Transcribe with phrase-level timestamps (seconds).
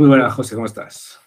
[0.00, 1.20] Muy buenas, José, ¿cómo estás?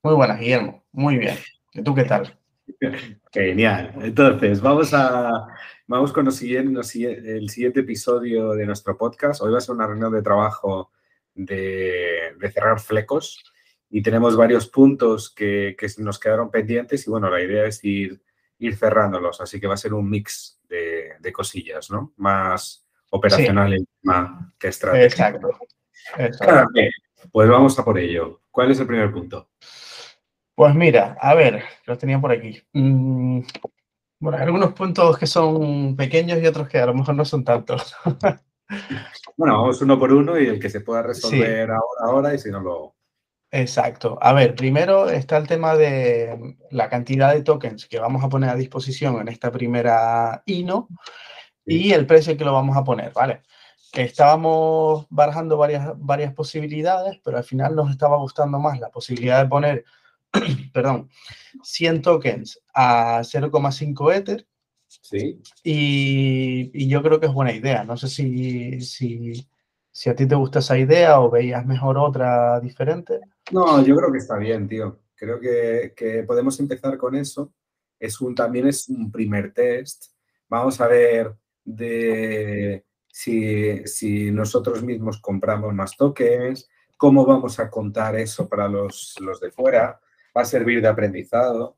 [0.00, 0.84] Muy buenas, Guillermo.
[0.92, 1.36] Muy bien.
[1.72, 2.38] ¿Y tú qué tal?
[3.32, 3.92] Genial.
[4.02, 5.48] Entonces, vamos a
[5.88, 9.42] vamos con el siguiente, el siguiente episodio de nuestro podcast.
[9.42, 10.92] Hoy va a ser una reunión de trabajo
[11.34, 13.42] de, cerrar flecos
[13.90, 18.22] y tenemos varios puntos que, nos quedaron pendientes y bueno, la idea es ir,
[18.60, 22.12] ir cerrándolos, así que va a ser un mix de, cosillas, ¿no?
[22.18, 23.76] Más operacional
[24.56, 25.58] que estratégico.
[26.16, 26.88] Exacto.
[27.32, 28.40] Pues vamos a por ello.
[28.50, 29.48] ¿Cuál es el primer punto?
[30.54, 32.62] Pues mira, a ver, los tenía por aquí.
[32.72, 33.40] Mm,
[34.20, 37.44] bueno, hay algunos puntos que son pequeños y otros que a lo mejor no son
[37.44, 37.94] tantos.
[39.36, 42.50] bueno, vamos uno por uno y el que se pueda resolver ahora, ahora y si
[42.50, 42.94] no lo...
[43.50, 44.18] Exacto.
[44.20, 48.50] A ver, primero está el tema de la cantidad de tokens que vamos a poner
[48.50, 50.88] a disposición en esta primera INO
[51.64, 53.42] y el precio que lo vamos a poner, ¿vale?
[53.94, 59.48] Estábamos barajando varias, varias posibilidades, pero al final nos estaba gustando más la posibilidad de
[59.48, 59.84] poner,
[60.72, 61.08] perdón,
[61.62, 64.46] 100 tokens a 0,5 Ether.
[64.88, 65.40] Sí.
[65.62, 67.84] Y, yo creo que es buena idea.
[67.84, 69.46] No sé si, si,
[69.90, 73.20] si a ti te gusta esa idea o veías mejor otra diferente.
[73.52, 75.00] No, yo creo que está bien, tío.
[75.14, 77.52] Creo que, que podemos empezar con eso.
[78.00, 80.06] Es un, también es un primer test.
[80.48, 88.48] Vamos a ver de si, nosotros mismos compramos más tokens, cómo vamos a contar eso
[88.48, 90.00] para los, de fuera,
[90.36, 91.76] va a servir de aprendizado,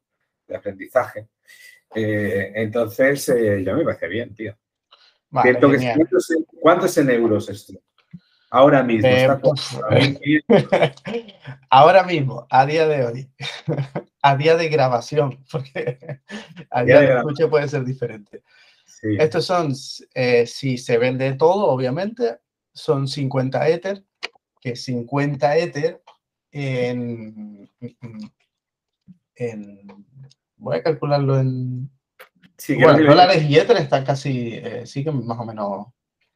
[0.49, 1.29] de aprendizaje.
[1.95, 4.57] Eh, entonces, eh, ya me parece bien, tío.
[5.31, 5.73] ¿cuánto,
[6.87, 7.75] es, en euros esto?
[8.49, 9.09] Ahora mismo.
[9.09, 10.43] Eh,
[11.69, 13.31] ahora mismo, a día de hoy,
[14.23, 15.99] a día de grabación, porque
[16.71, 18.43] a día de escucha puede ser diferente.
[19.03, 19.73] Estos son,
[20.15, 22.39] eh, si se vende todo, obviamente,
[22.73, 24.05] son 50 Ether,
[24.61, 26.03] que 50 Ether
[26.51, 27.71] en,
[30.57, 31.91] voy a calcularlo en...
[32.81, 35.87] bueno, dólares y Ether están casi, eh, siguen más o menos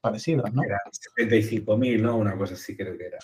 [0.01, 0.63] parecidos, ¿no?
[0.63, 2.17] Era 75 mil, ¿no?
[2.17, 3.19] Una cosa así creo que era.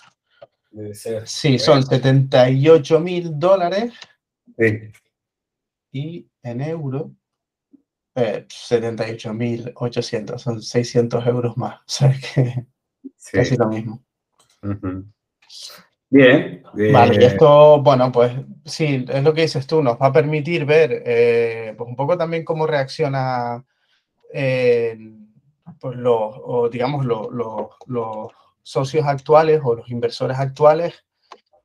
[0.71, 1.27] Debe ser.
[1.27, 3.93] Sí, son 78 mil dólares.
[4.57, 4.91] Sí.
[5.91, 7.11] Y en euros
[8.17, 11.75] 78.800, eh, son 600 euros más.
[11.75, 12.65] O sea, que
[13.31, 14.03] casi lo mismo.
[16.09, 16.63] Bien.
[16.73, 18.33] Vale, y esto, bueno, pues
[18.65, 22.17] sí, es lo que dices tú, nos va a permitir ver eh, pues un poco
[22.17, 23.63] también cómo reacciona
[24.33, 24.97] eh,
[25.79, 27.27] pues los, digamos, los,
[27.87, 28.31] los,
[28.63, 31.05] socios actuales o los inversores actuales,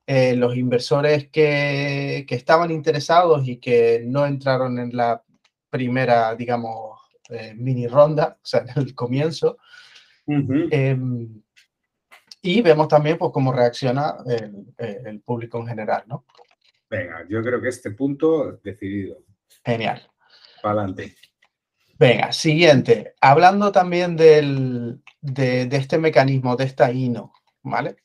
[0.06, 5.24] los inversores que, que, estaban interesados y que no entraron en la
[5.72, 7.00] primera, digamos,
[7.30, 9.56] eh, mini ronda, o sea, en el comienzo.
[10.26, 11.42] Em,
[12.42, 14.16] y vemos también pues, cómo reacciona
[14.78, 16.26] el, público en general, ¿no?
[16.90, 19.16] Venga, yo creo que este punto decidido.
[19.64, 20.02] Genial.
[20.62, 21.16] Para adelante.
[21.98, 23.14] Venga, siguiente.
[23.20, 27.32] Hablando también del, de, de, este mecanismo, de esta INO,
[27.62, 27.96] ¿vale?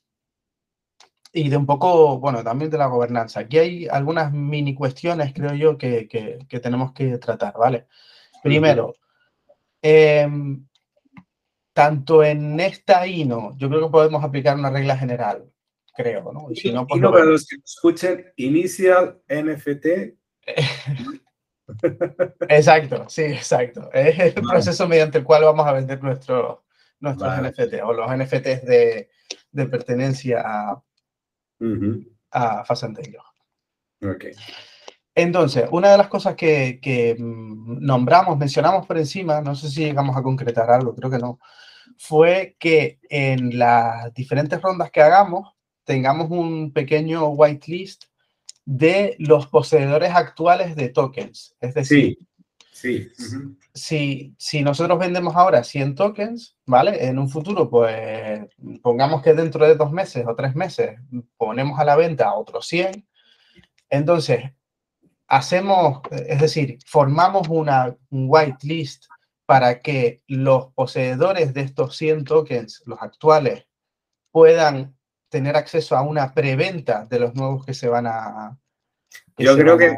[1.37, 3.41] Y de un poco, bueno, también de la gobernanza.
[3.41, 7.85] Aquí hay algunas mini cuestiones, creo yo, que, que, tenemos que tratar, ¿vale?
[8.41, 8.95] Primero,
[9.79, 10.65] em,
[11.73, 15.45] tanto en esta INO, yo creo que podemos aplicar una regla general,
[15.95, 16.47] creo, ¿no?
[16.49, 19.85] Y si no, pues para los que escuchen, inicial NFT.
[22.49, 23.91] exacto, sí, exacto.
[23.93, 26.65] Es el proceso mediante el cual vamos a vender nuestro,
[26.99, 29.11] nuestros NFT o los NFTs de,
[29.51, 30.83] de pertenencia a,
[32.31, 32.85] a Fast
[34.00, 34.31] Okay.
[35.16, 40.16] Entonces, una de las cosas que, mm, nombramos, mencionamos por encima, no sé si llegamos
[40.16, 41.40] a concretar algo, creo que no,
[41.97, 48.03] fue que en las diferentes rondas que hagamos tengamos un pequeño whitelist
[48.66, 51.56] de los poseedores actuales de tokens.
[51.62, 52.26] Es decir, Sí.
[53.73, 57.05] Si, si, nosotros vendemos ahora 100 tokens, ¿vale?
[57.07, 58.47] En un futuro, pues
[58.81, 60.99] pongamos que dentro de dos meses o tres meses
[61.38, 63.07] ponemos a la venta otros 100.
[63.89, 64.51] Entonces,
[65.27, 69.06] hacemos, es decir, formamos una whitelist
[69.45, 73.65] para que los poseedores de estos 100 tokens, los actuales,
[74.31, 74.97] puedan
[75.29, 78.57] tener acceso a una preventa de los nuevos que se van a...
[79.38, 79.95] Yo creo que...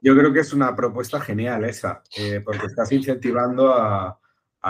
[0.00, 4.18] Yo creo que es una propuesta genial esa, eh, porque estás incentivando a,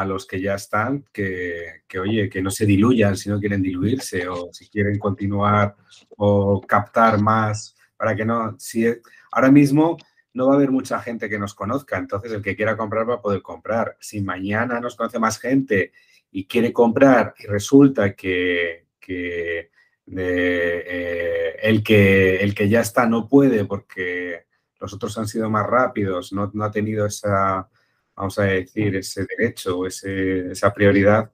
[0.06, 4.48] los que ya están que, oye, que no se diluyan si no quieren diluirse o
[4.52, 5.74] si quieren continuar
[6.16, 8.86] o captar más para que no, si
[9.32, 9.96] ahora mismo
[10.34, 13.14] no va a haber mucha gente que nos conozca, entonces el que quiera comprar va
[13.14, 13.96] a poder comprar.
[13.98, 15.90] Si mañana nos conoce más gente
[16.30, 19.70] y quiere comprar y resulta que, que
[20.16, 24.46] eh, el que, el que ya está no puede porque
[24.80, 27.68] los otros han sido más rápidos, no, ha tenido esa,
[28.14, 31.30] vamos a decir, ese derecho o esa prioridad,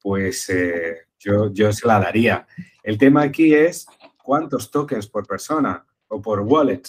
[0.00, 2.46] pues eh, yo, yo se la daría.
[2.82, 3.86] El tema aquí es
[4.22, 6.82] cuántos tokens por persona o por wallet.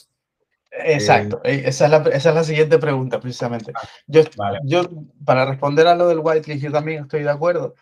[0.72, 3.72] Exacto, eh, esa, es la, esa, es la, siguiente pregunta precisamente.
[3.76, 4.22] Ah, yo,
[4.64, 4.84] yo,
[5.26, 7.76] para responder a lo del whitelist, yo también estoy de acuerdo.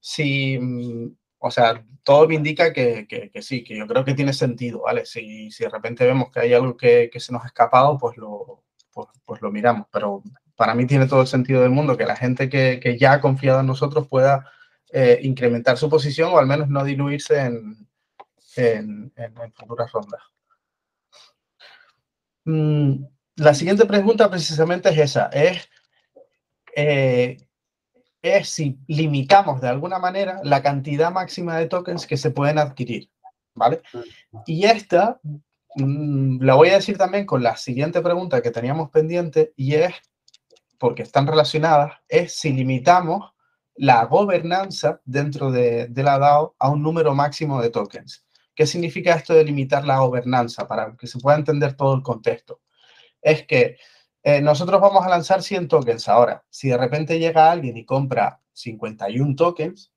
[0.00, 1.14] Si, mm,
[1.44, 5.04] o sea, todo me indica que, que, sí, que yo creo que tiene sentido, ¿vale?
[5.04, 8.16] Si, si de repente vemos que hay algo que, que se nos ha escapado, pues
[8.16, 8.62] lo,
[8.92, 9.88] pues, pues, lo miramos.
[9.92, 10.22] Pero
[10.54, 13.58] para mí tiene todo el sentido del mundo que la gente que, ya ha confiado
[13.58, 14.52] en nosotros pueda
[14.92, 17.88] eh, incrementar su posición o al menos no diluirse en,
[18.54, 19.12] en,
[19.54, 20.22] futuras rondas.
[22.44, 23.04] Mm,
[23.36, 25.68] la siguiente pregunta precisamente es esa, es,
[26.76, 27.36] eh,
[28.22, 33.10] es si limitamos de alguna manera la cantidad máxima de tokens que se pueden adquirir,
[33.54, 33.82] ¿vale?
[34.46, 35.20] Y esta
[35.74, 39.94] mm, la voy a decir también con la siguiente pregunta que teníamos pendiente y es,
[40.78, 43.32] porque están relacionadas, es si limitamos
[43.74, 48.24] la gobernanza dentro de, de la DAO a un número máximo de tokens.
[48.54, 50.68] ¿Qué significa esto de limitar la gobernanza?
[50.68, 52.60] Para que se pueda entender todo el contexto.
[53.20, 53.78] Es que
[54.22, 56.44] eh, nosotros vamos a lanzar 100 tokens ahora.
[56.50, 59.92] Si de repente llega alguien y compra 51 tokens,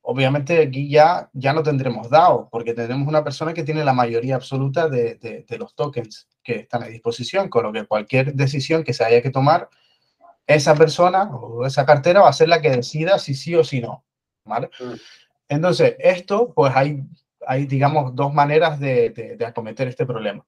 [0.00, 4.34] obviamente aquí ya, ya no tendremos DAO, porque tendremos una persona que tiene la mayoría
[4.34, 8.94] absoluta de, de, los tokens que están a disposición, con lo que cualquier decisión que
[8.94, 9.68] se haya que tomar,
[10.46, 13.80] esa persona o esa cartera va a ser la que decida si sí o si
[13.80, 14.04] no.
[14.44, 14.70] ¿vale?
[14.80, 14.94] Mm.
[15.48, 17.04] Entonces, esto, pues hay
[17.46, 20.44] hay, digamos, dos maneras de, acometer este problema.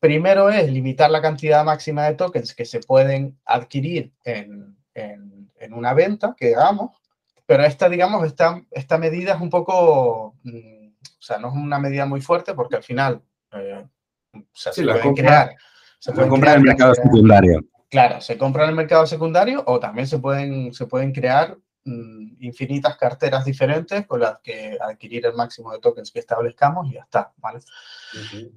[0.00, 4.76] Primero es limitar la cantidad máxima de tokens que se pueden adquirir en,
[5.72, 6.90] una venta que hagamos,
[7.46, 11.78] pero esta, digamos, esta, esta medida es un poco, mm, o sea, no es una
[11.78, 13.86] medida muy fuerte porque al final eh,
[14.52, 15.54] se pueden crear.
[15.98, 17.64] Se pueden comprar en el mercado secundario.
[17.88, 22.36] Claro, se compra en el mercado secundario o también se pueden, se pueden crear Mm,
[22.40, 27.00] infinitas carteras diferentes con las que adquirir el máximo de tokens que establezcamos y ya
[27.00, 27.60] está, ¿vale?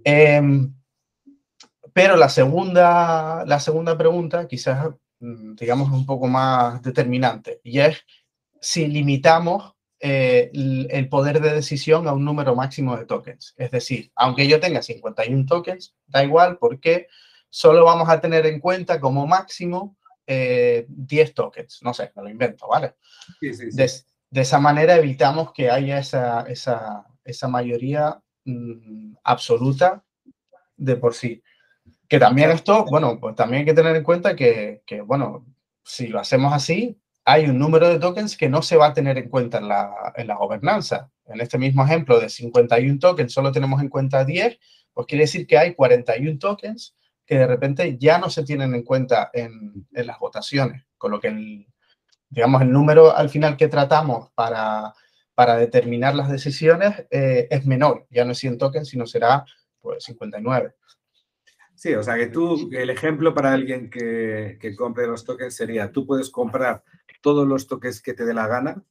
[0.03, 0.73] Em,
[1.91, 4.89] pero la segunda, la segunda pregunta quizás,
[5.19, 8.05] mm, digamos, un poco más determinante y es
[8.61, 13.53] si limitamos eh, el poder de decisión a un número máximo de tokens.
[13.57, 17.07] Es decir, aunque yo tenga 51 tokens, da igual porque
[17.49, 22.29] solo vamos a tener en cuenta como máximo 10 eh, tokens, no sé, me lo
[22.29, 22.95] invento, ¿vale?
[23.39, 30.03] De, esa manera evitamos que haya esa, esa, esa mayoría mm, absoluta
[30.75, 31.41] de por sí.
[32.07, 35.45] Que también esto, bueno, pues también hay que tener en cuenta que, que, bueno,
[35.83, 39.17] si lo hacemos así, hay un número de tokens que no se va a tener
[39.17, 41.09] en cuenta en la, en la gobernanza.
[41.25, 44.59] En este mismo ejemplo de 51 tokens, solo tenemos en cuenta 10,
[44.93, 46.95] pues quiere decir que hay 41 tokens
[47.25, 51.29] que de repente ya no se tienen en cuenta en, las votaciones, con lo que
[51.29, 51.67] el,
[52.29, 54.93] digamos, el número al final que tratamos para,
[55.33, 59.45] para determinar las decisiones eh, es menor, ya no es 100 tokens, sino será
[59.79, 60.75] pues 59.
[61.83, 65.91] Sí, o sea que tú, el ejemplo para alguien que, que compre los tokens sería,
[65.91, 66.81] tú puedes comprar
[67.19, 68.81] todos los tokens que te dé la gana,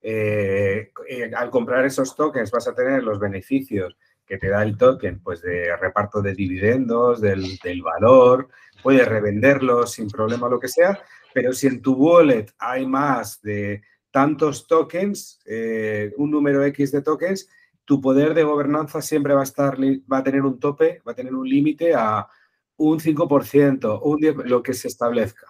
[0.00, 4.78] eh, eh, al comprar esos tokens vas a tener los beneficios que te da el
[4.78, 8.48] token, pues de reparto de dividendos, del, valor,
[8.80, 11.02] puedes revenderlos sin problema, lo que sea,
[11.34, 17.02] pero si en tu wallet hay más de tantos tokens, eh, un número X de
[17.02, 17.48] tokens,
[17.86, 21.14] tu poder de gobernanza siempre va a estar, va a tener un tope, va a
[21.14, 22.28] tener un límite a
[22.76, 25.46] un 5%, un 10, lo que se establezca.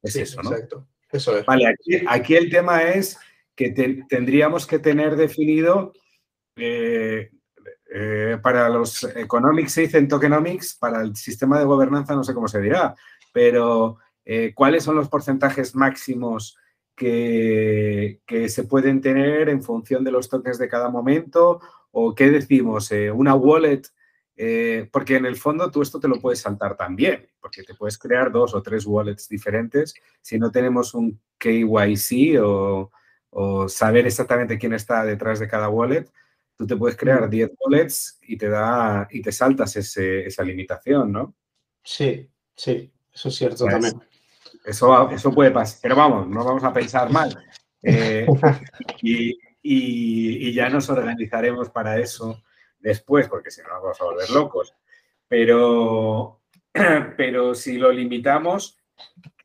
[0.00, 0.52] Es eso, ¿no?
[0.52, 0.86] Exacto.
[1.10, 1.44] Eso es.
[1.44, 1.74] Vale,
[2.08, 3.18] aquí, el tema es
[3.54, 3.70] que
[4.08, 5.92] tendríamos que tener definido
[6.56, 7.30] eh,
[7.90, 12.46] eh, para los economics se dicen tokenomics, para el sistema de gobernanza no sé cómo
[12.46, 12.94] se dirá,
[13.32, 16.56] pero eh, ¿cuáles son los porcentajes máximos
[16.98, 21.60] que, que, se pueden tener en función de los tokens de cada momento?
[21.92, 22.90] ¿O qué decimos?
[22.92, 23.82] Eh, ¿Una wallet?
[24.92, 28.30] porque en el fondo tú esto te lo puedes saltar también, porque te puedes crear
[28.30, 32.92] dos o tres wallets diferentes si no tenemos un KYC o,
[33.30, 36.08] o saber exactamente quién está detrás de cada wallet
[36.58, 41.36] tú te puedes crear 10 wallets y te da y te saltas esa limitación, ¿no?
[41.84, 44.02] Sí, sí, eso es cierto también.
[44.64, 47.36] Eso, eso puede pasar, pero vamos, no vamos a pensar mal.
[47.82, 48.26] Eh,
[49.02, 52.42] y, ya nos organizaremos para eso
[52.78, 54.74] después, porque si no nos vamos a volver locos.
[55.26, 56.40] Pero,
[57.16, 58.78] pero si lo limitamos,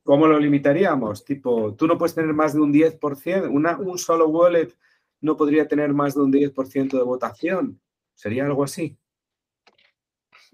[0.03, 1.23] ¿cómo lo limitaríamos?
[1.23, 4.73] Tipo, tú no puedes tener más de un 10%, una, un solo wallet
[5.23, 7.79] no podría tener más de un 10% de votación.
[8.13, 8.97] ¿Sería algo así?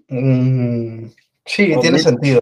[0.08, 1.06] Mm,
[1.44, 2.39] sí, tiene sentido.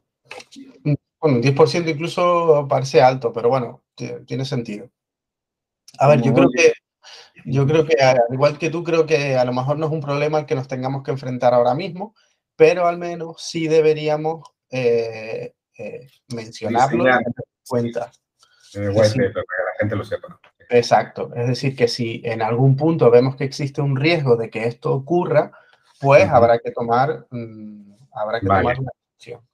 [1.20, 3.82] Bueno, un 10% incluso parece alto, pero bueno,
[4.26, 4.88] tiene sentido.
[5.98, 6.72] A ver, yo creo que
[7.44, 10.00] yo creo que, al igual que tú, creo que a lo mejor no es un
[10.00, 12.14] problema al que nos tengamos que enfrentar ahora mismo,
[12.56, 17.04] pero al menos sí deberíamos eh, eh, mencionarlo
[17.66, 18.10] cuenta.
[18.72, 20.40] para que la gente lo sepa.
[20.68, 21.30] Exacto.
[21.34, 24.92] Es decir, que si en algún punto vemos que existe un riesgo de que esto
[24.92, 25.52] ocurra,
[26.00, 29.47] pues habrá que tomar, mm, habrá que tomar una decisión.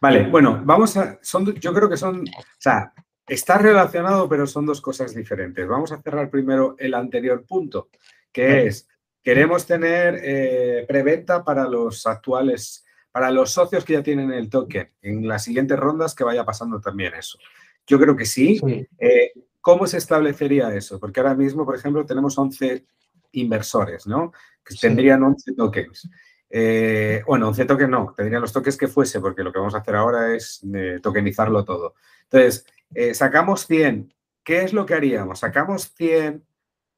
[0.00, 1.18] Vale, bueno, vamos a.
[1.22, 2.20] Son, yo creo que son.
[2.20, 2.92] O sea,
[3.26, 5.66] está relacionado, pero son dos cosas diferentes.
[5.66, 7.88] Vamos a cerrar primero el anterior punto,
[8.32, 8.88] que es:
[9.22, 14.90] queremos tener eh, preventa para los actuales, para los socios que ya tienen el token.
[15.02, 17.38] En las siguientes rondas que vaya pasando también eso.
[17.86, 18.60] Yo creo que sí.
[18.98, 21.00] Eh, ¿Cómo se establecería eso?
[21.00, 22.84] Porque ahora mismo, por ejemplo, tenemos 11
[23.32, 24.32] inversores, ¿no?
[24.64, 26.08] Que tendrían 11 tokens.
[26.48, 29.78] Eh, bueno, 11 tokens no, tendrían los tokens que fuese, porque lo que vamos a
[29.78, 31.94] hacer ahora es eh, tokenizarlo todo.
[32.24, 34.14] Entonces, eh, sacamos 100.
[34.44, 35.40] ¿Qué es lo que haríamos?
[35.40, 36.46] Sacamos 100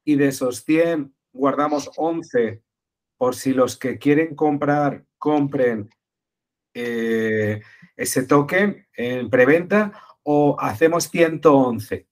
[0.05, 2.61] y de esos 100 guardamos 11
[3.17, 5.89] por si los que quieren comprar compren
[6.71, 9.91] ese token en preventa
[10.23, 12.07] o hacemos 111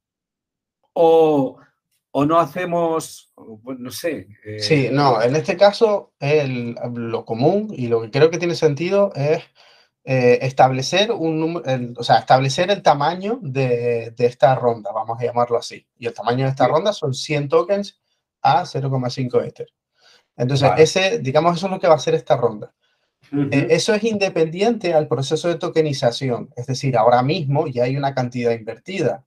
[1.00, 1.60] o,
[2.26, 4.28] no hacemos, no sé.
[4.44, 9.12] Eh, sí, no, en este caso lo común y lo que creo que tiene sentido
[9.16, 9.44] es
[10.10, 15.58] eh, establecer un número, o sea, establecer el tamaño de, esta ronda, vamos a llamarlo
[15.58, 15.86] así.
[15.98, 18.00] Y el tamaño de esta ronda son 100 tokens
[18.42, 19.68] a 0,5 Ether.
[20.38, 22.74] Entonces, ese, digamos, eso es lo que va a ser esta ronda.
[23.52, 28.14] Eh, eso es independiente al proceso de tokenización, es decir, ahora mismo ya hay una
[28.16, 29.26] cantidad invertida.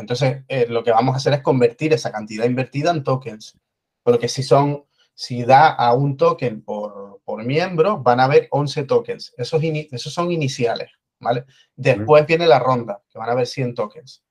[0.00, 3.58] Entonces, eh, lo que vamos a hacer es convertir esa cantidad invertida en tokens.
[4.02, 8.84] Porque si son, si da a un token por, por miembro, van a haber 11
[8.84, 9.34] tokens.
[9.36, 10.90] Esos, esos son iniciales,
[11.20, 11.44] ¿vale?
[11.76, 14.24] Después viene la ronda, que van a haber 100 tokens.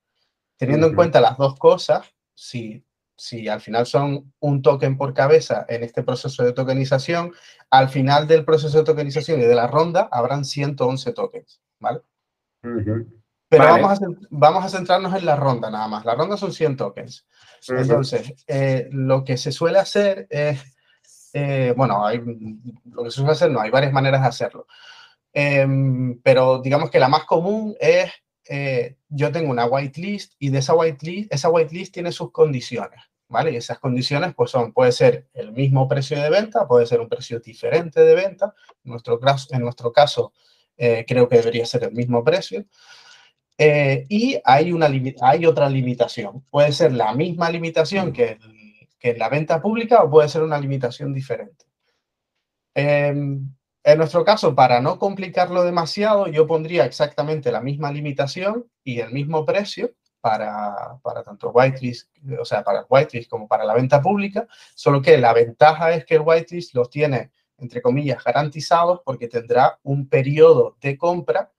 [0.56, 2.84] Teniendo en cuenta las dos cosas, si,
[3.16, 7.32] si al final son un token por cabeza en este proceso de tokenización,
[7.70, 12.00] al final del proceso de tokenización y de la ronda habrán 111 tokens, ¿vale?
[13.50, 16.04] Pero vamos, a, vamos a centrarnos en la ronda nada más.
[16.04, 17.26] La ronda son 100 tokens.
[17.68, 20.62] Entonces, eh, lo que se suele hacer es,
[21.32, 22.22] eh, bueno, hay,
[22.84, 24.68] lo que se suele hacer, no, hay varias maneras de hacerlo.
[25.32, 28.12] Em, pero digamos que la más común es,
[28.48, 33.50] eh, yo tengo una whitelist y de esa whitelist, esa whitelist tiene sus condiciones, ¿vale?
[33.50, 37.08] Y esas condiciones pues son, puede ser el mismo precio de venta, puede ser un
[37.08, 38.54] precio diferente de venta.
[38.84, 39.18] En nuestro,
[39.50, 40.32] en nuestro caso,
[40.76, 42.64] creo que debería ser el mismo precio.
[43.62, 44.88] Eh, y hay, una,
[45.20, 46.46] hay otra limitación.
[46.48, 48.38] Puede ser la misma limitación que,
[48.98, 51.66] que en la venta pública o puede ser una limitación diferente.
[52.74, 53.52] Em,
[53.84, 59.12] en nuestro caso, para no complicarlo demasiado, yo pondría exactamente la misma limitación y el
[59.12, 59.90] mismo precio
[60.22, 62.08] para, para tanto whitelist,
[62.40, 66.06] o sea, para el whitelist como para la venta pública, solo que la ventaja es
[66.06, 71.52] que el whitelist los tiene, entre comillas, garantizados porque tendrá un periodo de compra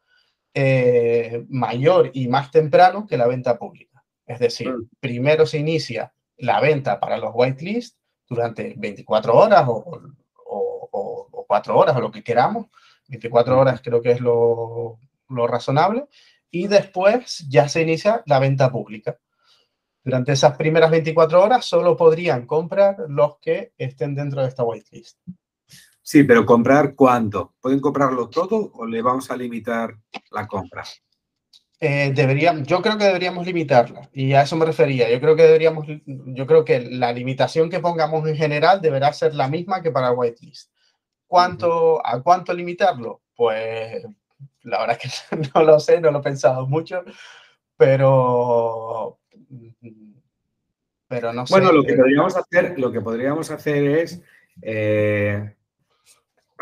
[0.53, 4.03] eh, mayor y más temprano que la venta pública.
[4.25, 4.89] Es decir, mm.
[4.99, 10.01] primero se inicia la venta para los whitelist durante 24 horas o,
[10.45, 12.67] o, 4 horas o lo que queramos.
[13.09, 16.05] 24 horas creo que es lo, lo razonable.
[16.49, 19.17] Y después ya se inicia la venta pública.
[20.03, 25.19] Durante esas primeras 24 horas solo podrían comprar los que estén dentro de esta whitelist.
[26.01, 27.53] Sí, pero comprar cuánto?
[27.61, 29.95] ¿Pueden comprarlo todo o le vamos a limitar
[30.31, 30.83] la compra?
[31.79, 32.13] Eh,
[32.65, 35.09] yo creo que deberíamos limitarla y a eso me refería.
[35.09, 39.33] Yo creo que deberíamos, yo creo que la limitación que pongamos en general deberá ser
[39.33, 40.71] la misma que para whitelist.
[41.25, 43.21] ¿Cuánto, ¿A cuánto limitarlo?
[43.35, 44.03] Pues
[44.63, 47.03] la verdad es que no lo sé, no lo he pensado mucho,
[47.77, 49.19] pero,
[51.07, 51.53] pero no sé.
[51.53, 54.21] Bueno, lo que podríamos hacer, lo que podríamos hacer es
[54.61, 55.55] eh,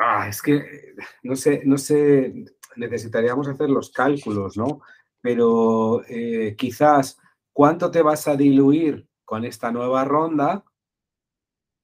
[0.02, 2.34] Ah, es que no sé, no sé,
[2.78, 4.82] necesitaríamos hacer los cálculos, ¿no?
[5.20, 7.18] Pero eh, quizás,
[7.52, 10.64] ¿cuánto te vas a diluir con esta nueva ronda?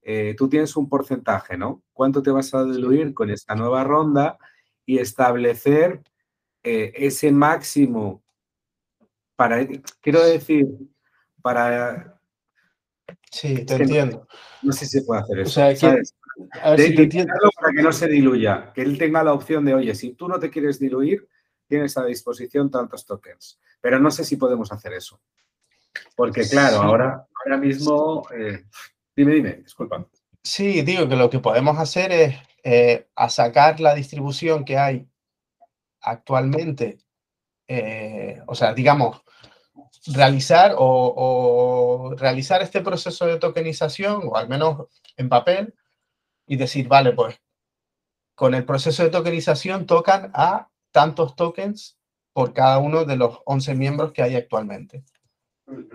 [0.00, 1.82] Eh, tú tienes un porcentaje, ¿no?
[1.92, 4.38] ¿Cuánto te vas a diluir con esta nueva ronda
[4.86, 6.00] y establecer
[6.62, 8.22] eh, ese máximo
[9.36, 9.66] para,
[10.00, 10.66] quiero decir,
[11.42, 12.18] para...
[13.30, 14.26] Sí, te entiendo.
[14.62, 15.50] No, sé si se puede hacer eso.
[15.50, 15.96] O sea,
[16.62, 20.38] para que no se diluya, que él tenga la opción de, oye, si tú no
[20.38, 21.28] te quieres diluir,
[21.66, 23.58] tienes a disposición tantos tokens.
[23.80, 25.20] Pero no sé si podemos hacer eso.
[26.14, 28.64] Porque claro, ahora, ahora mismo, eh,
[29.14, 30.06] dime, dime, disculpa.
[30.42, 35.08] Sí, digo que lo que podemos hacer es, eh, a sacar la distribución que hay
[36.00, 36.98] actualmente,
[37.68, 39.22] eh, o sea, digamos,
[40.08, 45.74] realizar o, realizar este proceso de tokenización, o al menos en papel,
[46.46, 47.40] y decir, vale, pues
[48.34, 51.98] con el proceso de tokenización tocan a tantos tokens
[52.32, 55.04] por cada uno de los 11 miembros que hay actualmente.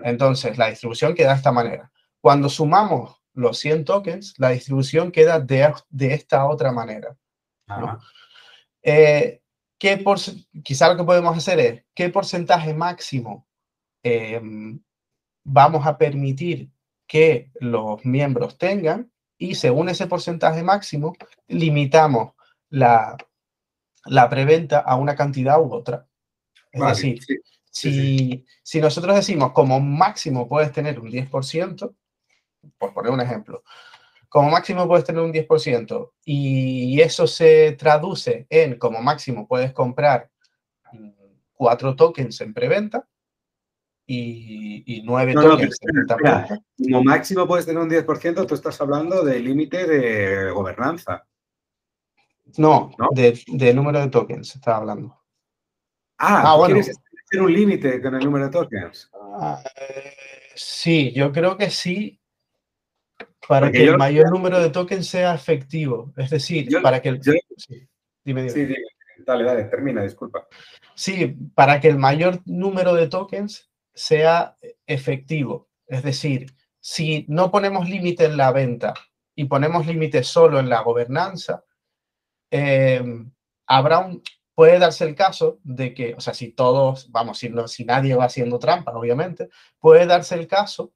[0.02, 1.92] Entonces, la distribución queda de esta manera.
[2.20, 7.16] Cuando sumamos los 100 tokens, la distribución queda de, de esta otra manera.
[8.82, 9.40] Eh,
[9.78, 10.18] ¿qué por,
[10.64, 13.46] quizá lo que podemos hacer es, ¿qué porcentaje máximo
[14.02, 14.82] em,
[15.44, 16.70] vamos a permitir
[17.06, 19.11] que los miembros tengan?
[19.42, 21.16] Y según ese porcentaje máximo,
[21.48, 22.34] limitamos
[22.70, 23.16] la,
[24.04, 26.06] la preventa a una cantidad u otra.
[26.70, 27.18] Es decir,
[27.68, 31.92] si, si nosotros decimos como máximo puedes tener un 10%,
[32.78, 33.64] por poner un ejemplo,
[34.28, 40.30] como máximo puedes tener un 10% y eso se traduce en como máximo puedes comprar
[41.52, 43.08] cuatro tokens en preventa
[44.06, 46.46] y, nueve tokens en venta.
[46.76, 51.24] Como máximo puedes tener un 10%, tú estás hablando de límite de gobernanza.
[52.58, 55.18] No, De, número de tokens estaba hablando.
[56.18, 56.74] Ah, ah bueno.
[56.74, 56.98] ¿quieres
[57.30, 59.10] tener un límite con el número de tokens?
[59.14, 60.14] Ah, eh,
[60.54, 62.20] sí, yo creo que sí,
[63.48, 66.12] para que el mayor número de tokens sea efectivo.
[66.16, 67.22] Es decir, para que el...
[67.22, 67.88] sí,
[68.24, 68.76] dime, dime.
[69.24, 70.46] dale, dale, termina, disculpa.
[70.94, 74.56] Sí, para que el mayor número de tokens sea
[74.86, 75.68] efectivo.
[75.86, 78.94] Es decir, si no ponemos límite en la venta
[79.34, 81.64] y ponemos límite solo en la gobernanza,
[82.50, 83.32] em,
[83.66, 84.22] habrá un,
[84.54, 88.14] puede darse el caso de que, o sea, si todos, vamos, si, no, si nadie
[88.14, 90.92] va haciendo trampa, obviamente, puede darse el caso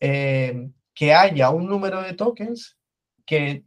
[0.00, 2.78] em, que haya un número de tokens
[3.24, 3.64] que,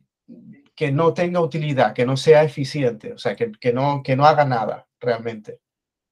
[0.76, 4.26] que no tenga utilidad, que no sea eficiente, o sea, que, que no, que no
[4.26, 5.60] haga nada realmente.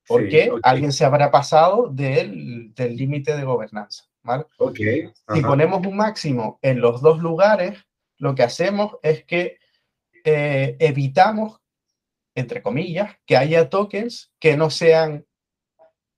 [0.07, 4.05] Porque alguien se habrá pasado del límite de gobernanza.
[4.23, 4.45] ¿vale?
[4.57, 5.09] Okay.
[5.33, 7.85] Si ponemos un máximo en los dos lugares,
[8.17, 9.57] lo que hacemos es que
[10.23, 11.61] eh, evitamos,
[12.35, 15.25] entre comillas, que haya tokens que no sean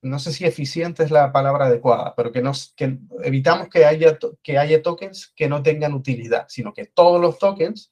[0.01, 4.17] no sé si eficiente es la palabra adecuada, pero que, nos, que evitamos que haya,
[4.41, 7.91] que haya tokens que no tengan utilidad, sino que todos los tokens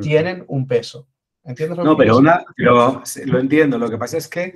[0.00, 1.08] tienen un peso.
[1.44, 3.78] ¿Entiendes lo no, pero, una, pero lo entiendo.
[3.78, 4.54] Lo que pasa es que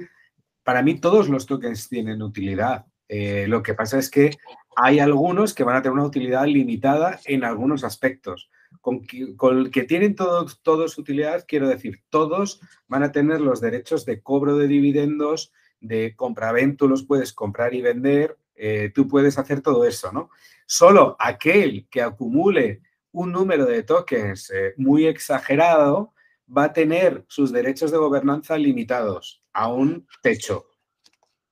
[0.71, 2.87] para mí todos los tokens tienen utilidad.
[3.09, 4.31] Eh, lo que pasa es que
[4.77, 8.53] hay algunos que van a tener una utilidad limitada en algunos aspectos.
[8.81, 9.35] Con que,
[9.73, 14.57] que tienen todos, todos utilidad, quiero decir, todos van a tener los derechos de cobro
[14.59, 20.13] de dividendos, de compraventa, los puedes comprar y vender, eh, tú puedes hacer todo eso,
[20.13, 20.31] ¿no?
[20.67, 22.81] Solo aquel que acumule
[23.11, 26.13] un número de tokens eh, muy exagerado
[26.57, 30.67] va a tener sus derechos de gobernanza limitados a un techo.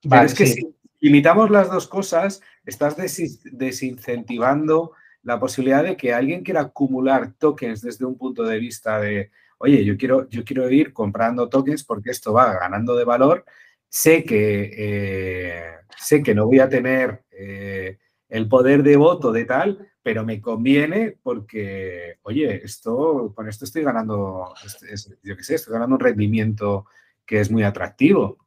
[0.08, 6.42] Pero es que si limitamos las dos cosas, estás desincentivando la posibilidad de que alguien
[6.42, 10.92] quiera acumular tokens desde un punto de vista de, oye, yo quiero, yo quiero ir
[10.92, 13.44] comprando tokens porque esto va ganando de valor
[13.88, 15.62] sé que, eh,
[15.96, 20.40] sé que no voy a tener eh, el poder de voto de tal, pero me
[20.40, 24.54] conviene porque, oye, esto, con esto estoy ganando,
[25.22, 26.86] yo qué sé, estoy ganando un rendimiento
[27.26, 28.38] que es muy atractivo.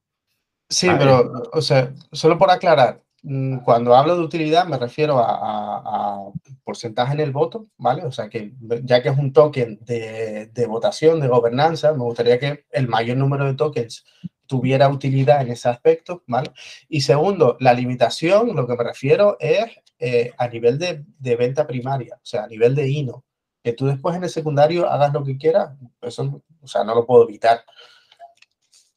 [0.67, 6.31] Sí, pero, o sea, solo por aclarar, mm, cuando hablo de utilidad me refiero a,
[6.63, 8.05] porcentaje en el voto, ¿vale?
[8.05, 12.39] O sea, que ya que es un token de, de votación, de gobernanza, me gustaría
[12.39, 14.03] que el mayor número de tokens
[14.47, 16.51] tuviera utilidad en ese aspecto, ¿vale?
[16.89, 22.15] Y segundo, la limitación, lo que me refiero es eh, a nivel de, venta primaria,
[22.15, 23.23] o sea, a nivel de INO.
[23.63, 27.05] Que tú después en el secundario hagas lo que quieras, eso, o sea, no lo
[27.05, 27.63] puedo evitar.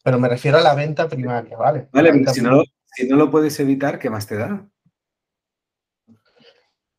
[0.03, 1.88] Pero me refiero a la venta primaria, ¿vale?
[1.93, 4.67] Vale, si no, si no, lo puedes evitar, ¿qué más te da?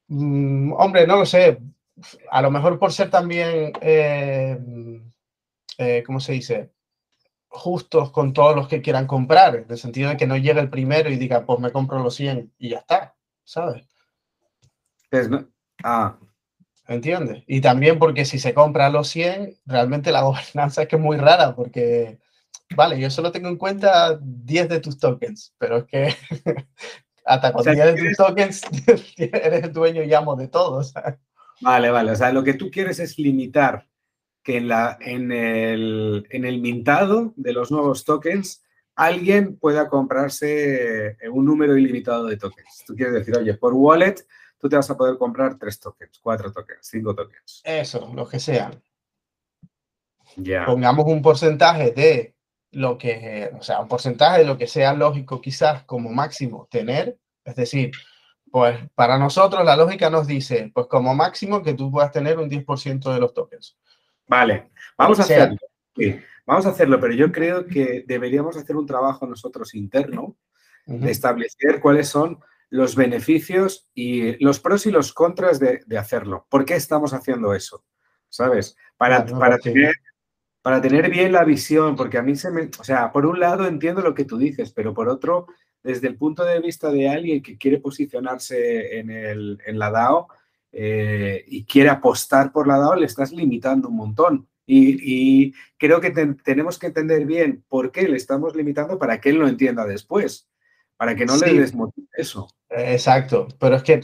[0.08, 1.58] Mm, hombre, no lo sé.
[2.30, 4.60] A lo mejor por ser también, eh,
[5.80, 6.76] eh, ¿cómo se dice?
[7.48, 10.70] justos con todos los que quieran comprar, en el sentido de que no llegue el
[10.70, 13.16] primero y diga, pues me compro los 100 y ya está,
[13.46, 13.88] ¿sabes?
[15.84, 16.18] Ah.
[16.88, 17.44] ¿Entiendes?
[17.48, 21.18] Y también porque si se compra los 100, realmente la gobernanza es que es muy
[21.18, 22.20] rara, porque,
[22.76, 26.16] vale, yo solo tengo en cuenta 10 de tus tokens, pero es que
[27.26, 28.62] hasta con 10 de tus tokens
[29.18, 30.94] eres el dueño y amo de todos.
[31.62, 33.88] Vale, vale, o sea, lo que tú quieres es limitar
[34.44, 38.64] que en, la, en, el, en el mintado de los nuevos tokens
[38.96, 42.84] alguien pueda comprarse un número ilimitado de tokens.
[42.86, 44.24] Tú quieres decir, oye, por wallet
[44.66, 47.62] tú te vas a poder comprar tres tokens, cuatro tokens, cinco tokens.
[47.64, 48.82] Eso, lo que sean.
[50.66, 52.36] Pongamos un porcentaje de
[52.72, 57.20] lo que, o sea, un porcentaje de lo que sea lógico quizás como máximo tener,
[57.44, 57.92] es decir,
[58.52, 62.50] pues para nosotros la lógica nos dice, pues como máximo que tú puedas tener un
[62.50, 63.78] 10% de los tokens.
[64.28, 65.58] Vale, vamos a hacerlo.
[66.44, 70.36] vamos a hacerlo, pero yo creo que deberíamos hacer un trabajo nosotros interno
[70.88, 72.40] de establecer cuáles son
[72.76, 76.46] los beneficios y los pros y los contras de, hacerlo.
[76.50, 77.86] ¿Por qué estamos haciendo eso?
[78.28, 78.76] ¿Sabes?
[78.98, 79.94] Para, para, tener,
[80.62, 82.70] para tener bien la visión, porque a mí se me...
[82.78, 85.48] O sea, por un lado entiendo lo que tú dices, pero por otro,
[85.84, 90.28] desde el punto de vista de alguien que quiere posicionarse en, el, en la DAO
[90.74, 94.50] eh, y quiere apostar por la DAO, le estás limitando un montón.
[94.68, 96.12] Y, creo que
[96.44, 100.50] tenemos que entender bien por qué le estamos limitando para que él lo entienda después
[100.98, 102.48] para que no le desmotive eso.
[102.70, 104.02] Exacto, pero es que,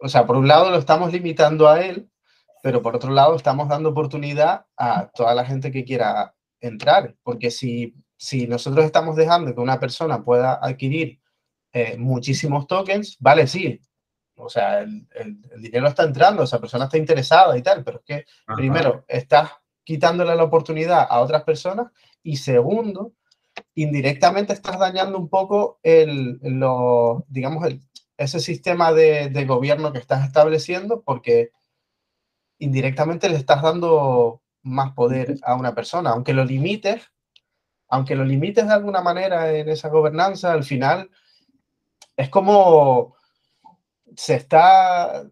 [0.00, 2.10] o sea, por un lado lo estamos limitando a él,
[2.62, 7.50] pero por otro lado estamos dando oportunidad a toda la gente que quiera entrar, porque
[7.50, 11.20] si, si nosotros estamos dejando que una persona pueda adquirir
[11.72, 13.80] eh, muchísimos tokens, vale, sí,
[14.38, 15.06] o sea, el,
[15.58, 18.24] dinero está entrando, esa persona está interesada y tal, pero es que
[18.54, 19.50] primero estás
[19.84, 21.90] quitándole la oportunidad a otras personas
[22.22, 23.14] y segundo,
[23.82, 27.64] indirectamente estás dañando un poco el, lo, digamos,
[28.16, 31.52] ese sistema de, gobierno que estás estableciendo porque
[32.58, 37.08] indirectamente le estás dando más poder a una persona, aunque lo limites,
[37.88, 41.08] aunque lo limites de alguna manera en esa gobernanza, al final
[42.16, 43.14] es como
[44.16, 45.30] se está, o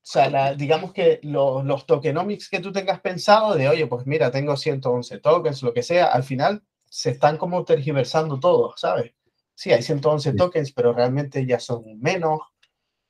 [0.00, 5.18] sea, digamos que los tokenomics que tú tengas pensado de, oye, pues mira, tengo 111
[5.18, 6.62] tokens, lo que sea, al final
[6.94, 9.14] se están como tergiversando todos, ¿sabes?
[9.52, 12.38] Sí, hay 111 tokens, pero realmente ya son menos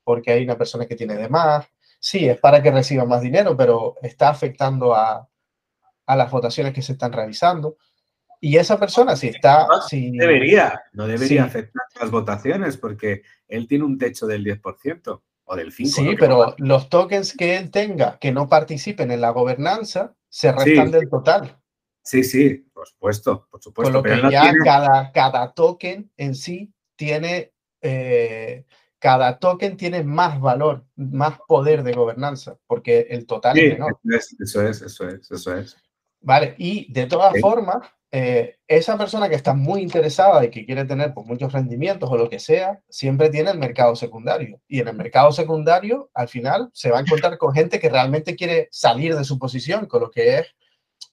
[0.02, 1.66] porque hay una persona que tiene de más.
[2.00, 5.28] Sí, es para que reciba más dinero, pero está afectando a,
[6.06, 7.76] a las votaciones que se están realizando.
[8.40, 9.66] Y esa persona, si está...
[9.66, 15.56] No debería, no debería afectar las votaciones porque él tiene un techo del 10% o
[15.56, 15.84] del 5%.
[15.84, 20.90] Sí, pero los tokens que él tenga que no participen en la gobernanza se restan
[20.90, 21.58] del total.
[22.04, 24.02] Sí, sí, por supuesto, por supuesto.
[24.02, 28.66] Con lo que ya cada, cada token en sí tiene, eh,
[28.98, 33.98] cada token tiene más valor, más poder de gobernanza, porque el total es menor.
[34.04, 35.76] Eso es, eso es, eso es.
[36.20, 40.84] Vale, y de todas formas, eh, esa persona que está muy interesada y que quiere
[40.84, 44.60] tener pues, muchos rendimientos o lo que sea, siempre tiene el mercado secundario.
[44.68, 48.36] Y en el mercado secundario, al final, se va a encontrar con gente que realmente
[48.36, 50.54] quiere salir de su posición, con lo que es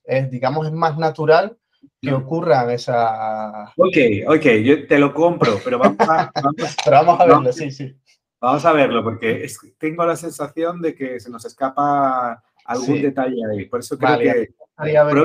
[0.04, 1.58] es, digamos, es más natural
[2.02, 3.66] que ocurra esa...
[3.78, 6.32] Ok, ok, yo te lo compro, pero vamos a,
[6.92, 7.96] vamos, a verlo, sí, sí.
[8.40, 13.66] Vamos a verlo, porque tengo la sensación de que se nos escapa algún detalle ahí.
[13.66, 14.26] Por eso creo que...
[14.26, 15.24] ver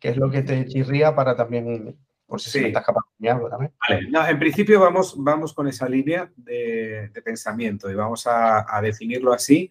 [0.00, 3.72] qué, es lo que te, chirría para también, por si se me está escapando también.
[3.86, 8.80] Vale, no, en principio vamos, vamos con esa línea de, pensamiento y vamos a, a
[8.80, 9.70] definirlo así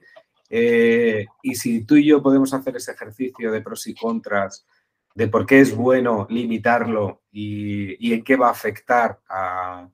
[0.50, 4.66] eh, y si tú y yo podemos hacer ese ejercicio de pros y contras,
[5.14, 9.90] de por qué es bueno limitarlo y, en qué va a afectar a,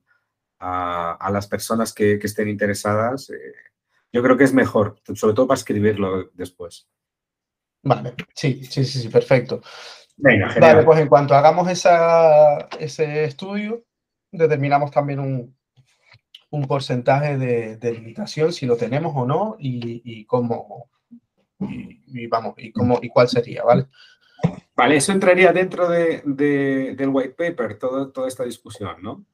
[1.30, 3.54] las personas que, estén interesadas, eh,
[4.12, 6.88] yo creo que es mejor, sobre todo para escribirlo después.
[7.82, 9.60] Vale, sí, sí, sí, sí perfecto.
[10.16, 13.84] Venga, Vale, pues en cuanto hagamos ese estudio,
[14.32, 15.55] determinamos también un,
[16.50, 20.90] un porcentaje de, limitación, si lo tenemos o no, y, cómo,
[21.58, 23.86] y, vamos, y cómo, y cuál sería, ¿vale?
[24.74, 29.24] Vale, eso entraría dentro de, del white paper, todo, toda esta discusión, ¿no?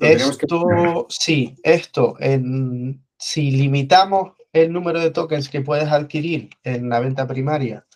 [0.00, 7.00] esto, sí, esto, en, si limitamos el número de tokens que puedes adquirir en la
[7.00, 7.86] venta primaria,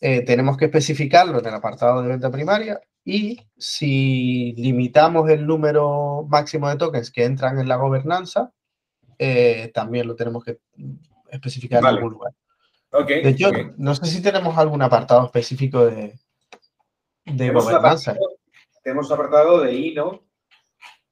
[0.00, 6.26] eh, tenemos que especificarlo en el apartado de venta primaria y si limitamos el número
[6.28, 8.52] máximo de tokens que entran en la gobernanza,
[9.16, 10.58] eh, también lo tenemos que
[11.30, 12.32] especificar en algún lugar.
[13.06, 16.18] de hecho, no sé si tenemos algún apartado específico de,
[17.24, 18.16] de gobernanza.
[18.82, 20.24] tenemos apartado de INO,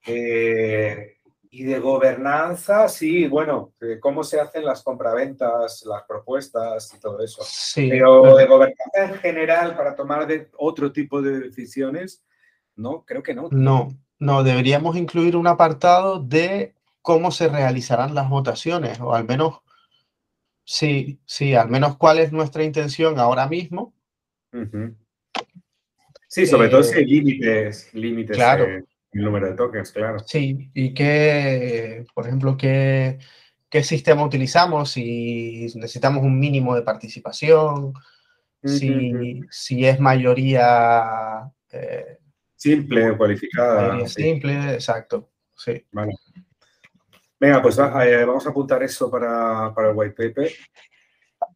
[0.05, 1.19] eh,
[1.55, 7.43] y de gobernanza, sí, bueno, cómo se hacen las compraventas, las propuestas y todo eso.
[7.47, 12.25] Sí, pero de gobernanza en general para tomar de otro tipo de decisiones,
[12.75, 13.49] no, creo que no.
[13.53, 13.89] No,
[14.19, 19.61] no, deberíamos incluir un apartado de cómo se realizarán las votaciones, o al menos,
[20.65, 23.95] sí, sí, al menos cuál es nuestra intención ahora mismo.
[26.27, 28.37] Sí, sobre todo si hay eh, límites, límites.
[28.37, 28.67] Claro.
[29.15, 30.19] El número de tokens, claro.
[30.27, 33.19] Sí, y qué, por ejemplo, qué,
[33.71, 37.95] qué sistema utilizamos, si necesitamos un mínimo de participación,
[38.65, 41.51] si, si es mayoría...
[41.71, 42.19] Eh,
[42.57, 43.89] simple o cualificada.
[43.89, 45.31] Mayoría simple, exacto.
[45.55, 45.85] Sí.
[45.93, 46.13] Vale.
[47.39, 50.51] Venga, pues eh, vamos a apuntar eso para, para, el white paper.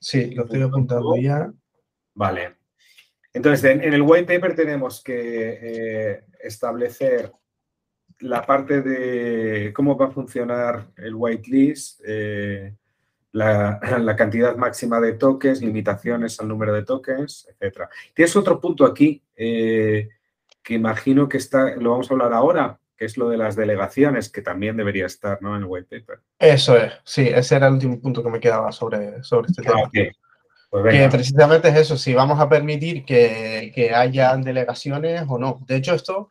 [0.01, 1.51] Sí, lo estoy apuntando ya.
[2.15, 2.57] Vale.
[3.33, 7.33] Entonces, en, el white paper tenemos que eh, establecer
[8.21, 12.75] la parte de cómo va a funcionar el whitelist, eh,
[13.33, 17.83] la, la, cantidad máxima de tokens, limitaciones al número de tokens, etc.
[18.15, 20.09] Tienes otro punto aquí eh,
[20.63, 24.29] que imagino que está, lo vamos a hablar ahora, que es lo de las delegaciones,
[24.29, 25.55] que también debería estar ¿no?
[25.55, 26.21] en el white paper.
[26.39, 29.83] Eso es, sí, ese era el último punto que me quedaba sobre, sobre este tema.
[29.85, 29.91] Ah,
[30.71, 35.65] pues que precisamente es eso, si vamos a permitir que, que haya delegaciones o no.
[35.67, 36.29] De hecho, esto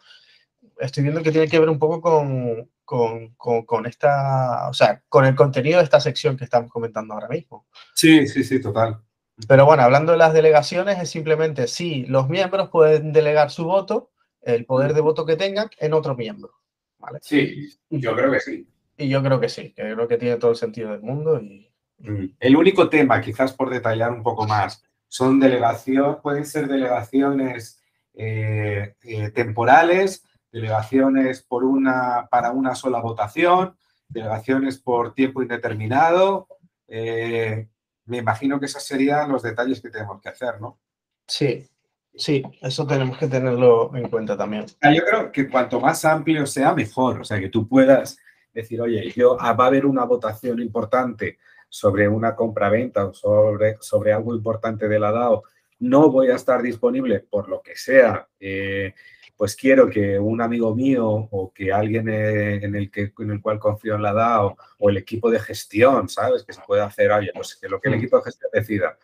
[0.80, 3.36] estoy viendo que tiene que ver un poco con, con,
[3.66, 7.68] con, esta, o sea, con el contenido de esta sección que estamos comentando ahora mismo.
[7.94, 9.02] Sí, sí, sí, total.
[9.48, 14.12] Pero bueno, hablando de las delegaciones, es simplemente si los miembros pueden delegar su voto,
[14.42, 16.52] el poder de voto que tengan, en otro miembro.
[16.98, 17.20] ¿vale?
[17.22, 18.68] Sí, yo creo que sí.
[18.98, 21.40] Y yo creo que sí, que creo que tiene todo el sentido del mundo.
[21.40, 21.72] Y...
[22.00, 22.36] Mm.
[22.40, 27.82] El único tema, quizás por detallar un poco más, son delegaciones, pueden ser delegaciones
[28.14, 33.76] eh, eh, temporales delegaciones por una, para una sola votación,
[34.08, 36.48] delegaciones por tiempo indeterminado.
[36.88, 37.68] Eh,
[38.06, 40.80] me imagino que esos serían los detalles que tenemos que hacer, ¿no?
[41.28, 41.68] Sí,
[42.16, 44.66] sí, eso tenemos que tenerlo en cuenta también.
[44.66, 47.22] Yo creo que cuanto más amplio sea, mejor.
[47.22, 48.18] O sea, que tú puedas
[48.54, 51.38] decir, oye, yo, ah, va a haber una votación importante
[51.70, 55.44] sobre una compra-venta o sobre, sobre algo importante de la DAO,
[55.80, 58.28] no voy a estar disponible por lo que sea.
[58.40, 58.94] Eh,
[59.36, 63.42] pues quiero que un amigo mío o que alguien eh, en el, que, en el
[63.42, 66.44] cual confío en la DAO o el equipo de gestión, ¿sabes?
[66.44, 67.98] Que se puede hacer, oye, pues que lo que el mm.
[68.00, 68.98] equipo de gestión decida,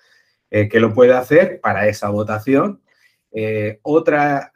[0.50, 2.82] eh, que lo puede hacer para esa votación.
[3.32, 4.52] Eh, otra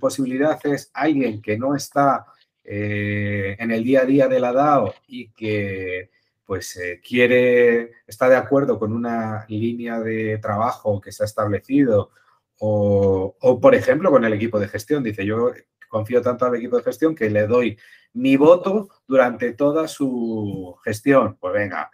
[0.00, 2.26] posibilidad es alguien que no está
[2.64, 6.10] en el día a día de la DAO y que
[6.50, 12.10] pues quiere, está de acuerdo con una línea de trabajo que se ha establecido
[12.58, 15.04] o, por ejemplo, con el equipo de gestión.
[15.04, 15.52] Dice, yo
[15.88, 17.78] confío tanto al equipo de gestión que le doy
[18.14, 21.36] mi voto durante toda su gestión.
[21.38, 21.88] Pues venga.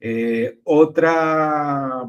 [0.00, 2.04] Eh, otra,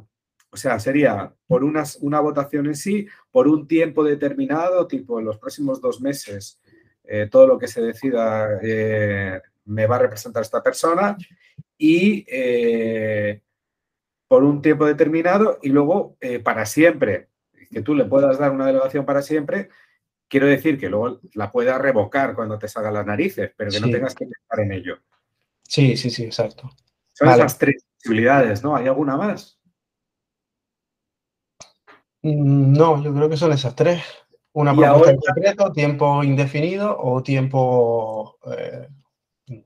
[0.49, 5.25] o sea, sería por una, una votación en sí, por un tiempo determinado, tipo en
[5.25, 6.61] los próximos dos meses,
[7.03, 11.17] eh, todo lo que se decida eh, me va a representar esta persona
[11.79, 12.27] y
[14.27, 17.29] por un tiempo determinado y luego para siempre
[17.71, 19.69] que tú le puedas dar una delegación para siempre,
[20.27, 23.89] quiero decir que luego la puedas revocar cuando te salgan las narices, pero que no
[23.89, 24.99] tengas que pensar en ello.
[25.63, 26.69] Sí, sí, sí, exacto.
[27.13, 28.75] Son esas tres posibilidades, ¿no?
[28.75, 29.59] ¿Hay alguna más?
[32.21, 34.03] Mm, no, yo creo que son esas tres.
[34.53, 38.37] Una propuesta en concreto, tiempo indefinido o tiempo...
[38.57, 38.87] Eh,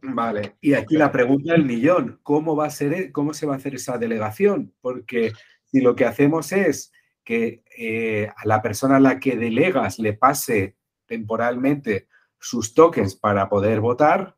[0.01, 3.57] vale, y aquí la pregunta del millón, ¿cómo va a ser, cómo se va a
[3.57, 4.73] hacer esa delegación?
[4.81, 5.33] Porque
[5.65, 6.91] si lo que hacemos es
[7.23, 12.07] que eh, a la persona a la que delegas le pase temporalmente
[12.39, 14.35] sus tokens para poder votar,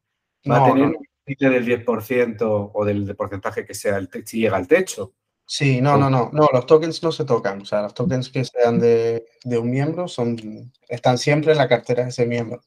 [0.50, 4.58] va a tener un límite del 10% o del porcentaje que sea el si llega
[4.58, 5.14] al techo.
[5.48, 7.62] Sí, no, no, no, no, los tokens no se tocan.
[7.62, 12.04] O sea, los tokens que sean de, un miembro son, están siempre en la cartera
[12.04, 12.62] de ese miembro.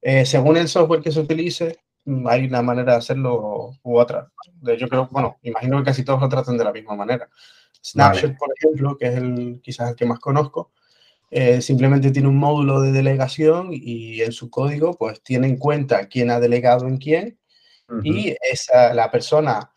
[0.00, 1.78] Eh, según el software que se utilice,
[2.26, 4.30] hay una manera de hacerlo u otra.
[4.78, 7.28] Yo creo, bueno, imagino que casi todos lo tratan de la misma manera.
[7.82, 10.72] Snapshot, por ejemplo, que es el, quizás el que más conozco,
[11.30, 16.06] eh, simplemente tiene un módulo de delegación y en su código pues tiene en cuenta
[16.06, 17.38] quién ha delegado en quién
[18.02, 19.72] y esa, la persona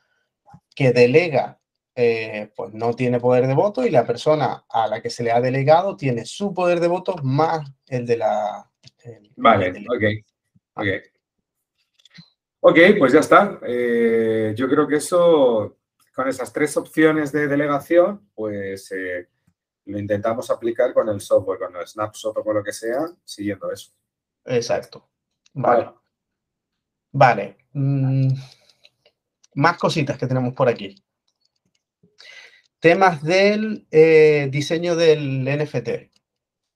[0.76, 1.58] que delega
[1.96, 5.32] eh, pues no tiene poder de voto y la persona a la que se le
[5.32, 8.70] ha delegado tiene su poder de voto más el de la...
[9.38, 10.04] vale, ok,
[10.76, 11.15] ok.
[12.68, 13.60] Ok, pues ya está.
[13.62, 15.78] Eh, yo creo que eso
[16.16, 19.28] con esas tres opciones de delegación, pues eh,
[19.86, 23.72] lo intentamos aplicar con el software, con el Snapshot o con lo que sea, siguiendo
[23.72, 23.92] eso.
[24.46, 25.08] Exacto.
[25.54, 25.92] Vale.
[27.12, 27.58] Vale.
[27.74, 28.34] Mm,
[29.54, 30.96] más cositas que tenemos por aquí.
[32.80, 35.90] Temas del eh, diseño del NFT.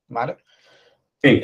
[0.10, 0.38] ¿Vale?
[1.20, 1.42] Sí.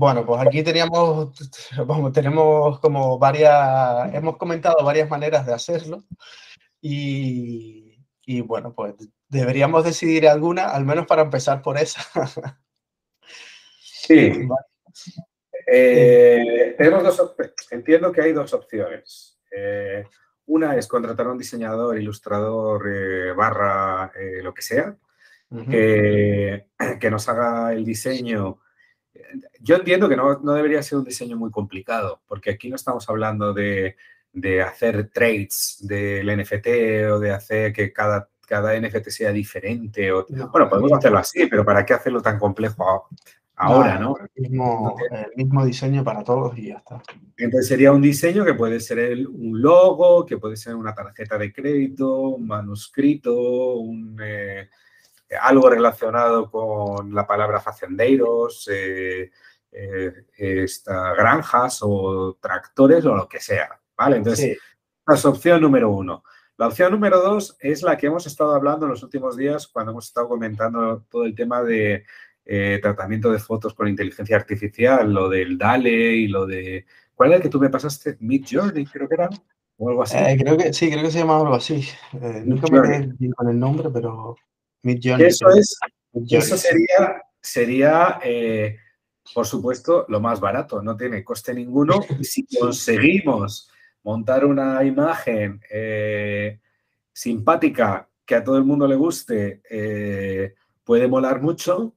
[0.00, 1.30] Bueno, pues aquí teníamos,
[2.14, 6.04] tenemos como varias, hemos comentado varias maneras de hacerlo.
[6.80, 7.98] Y,
[8.46, 8.94] bueno, pues
[9.28, 12.00] deberíamos decidir alguna, al menos para empezar por esa.
[13.78, 14.48] Sí.
[15.72, 17.36] Eh, tenemos dos,
[17.70, 19.38] entiendo que hay dos opciones.
[19.52, 20.02] Eh,
[20.46, 24.10] una es contratar a un diseñador, ilustrador, eh, barra,
[24.42, 24.96] lo que sea.
[25.70, 26.66] que,
[27.08, 28.58] nos haga el diseño.
[29.60, 33.52] Yo entiendo que no, debería ser un diseño muy complicado, porque aquí no estamos hablando
[33.52, 33.96] de,
[34.64, 36.66] hacer trades del NFT
[37.12, 40.12] o de hacer que cada, cada NFT sea diferente.
[40.12, 43.08] O, bueno, podemos hacerlo así, pero ¿para qué hacerlo tan complejo
[43.60, 44.16] ahora, ¿no?
[44.34, 47.02] El, mismo, diseño para todos y ya está.
[47.36, 51.52] Entonces sería un diseño que puede ser un logo, que puede ser una tarjeta de
[51.52, 54.68] crédito, un manuscrito, un, eh,
[55.38, 59.30] algo relacionado con la palabra facendeiros, eh,
[59.70, 60.66] eh,
[61.16, 64.16] granjas o tractores o lo que sea, ¿vale?
[64.16, 64.58] Entonces,
[65.06, 66.24] esa es opción número uno.
[66.56, 69.92] La opción número dos es la que hemos estado hablando en los últimos días cuando
[69.92, 72.04] hemos estado comentando todo el tema de
[72.44, 76.84] eh, tratamiento de fotos con inteligencia artificial, lo del DALE y lo de...
[77.14, 78.16] ¿Cuál era el que tú me pasaste?
[78.20, 79.28] Mid Journey, creo que era.
[79.78, 80.16] O algo así.
[80.38, 81.86] creo que, sí, creo que se llama algo así.
[82.44, 84.36] nunca me quedé con el nombre, pero
[84.82, 85.78] eso, es,
[86.30, 88.76] eso sería, sería eh,
[89.34, 92.00] por supuesto, lo más barato, no tiene coste ninguno.
[92.20, 93.70] Y si conseguimos
[94.02, 96.58] montar una imagen eh,
[97.12, 101.94] simpática que a todo el mundo le guste, eh, puede molar mucho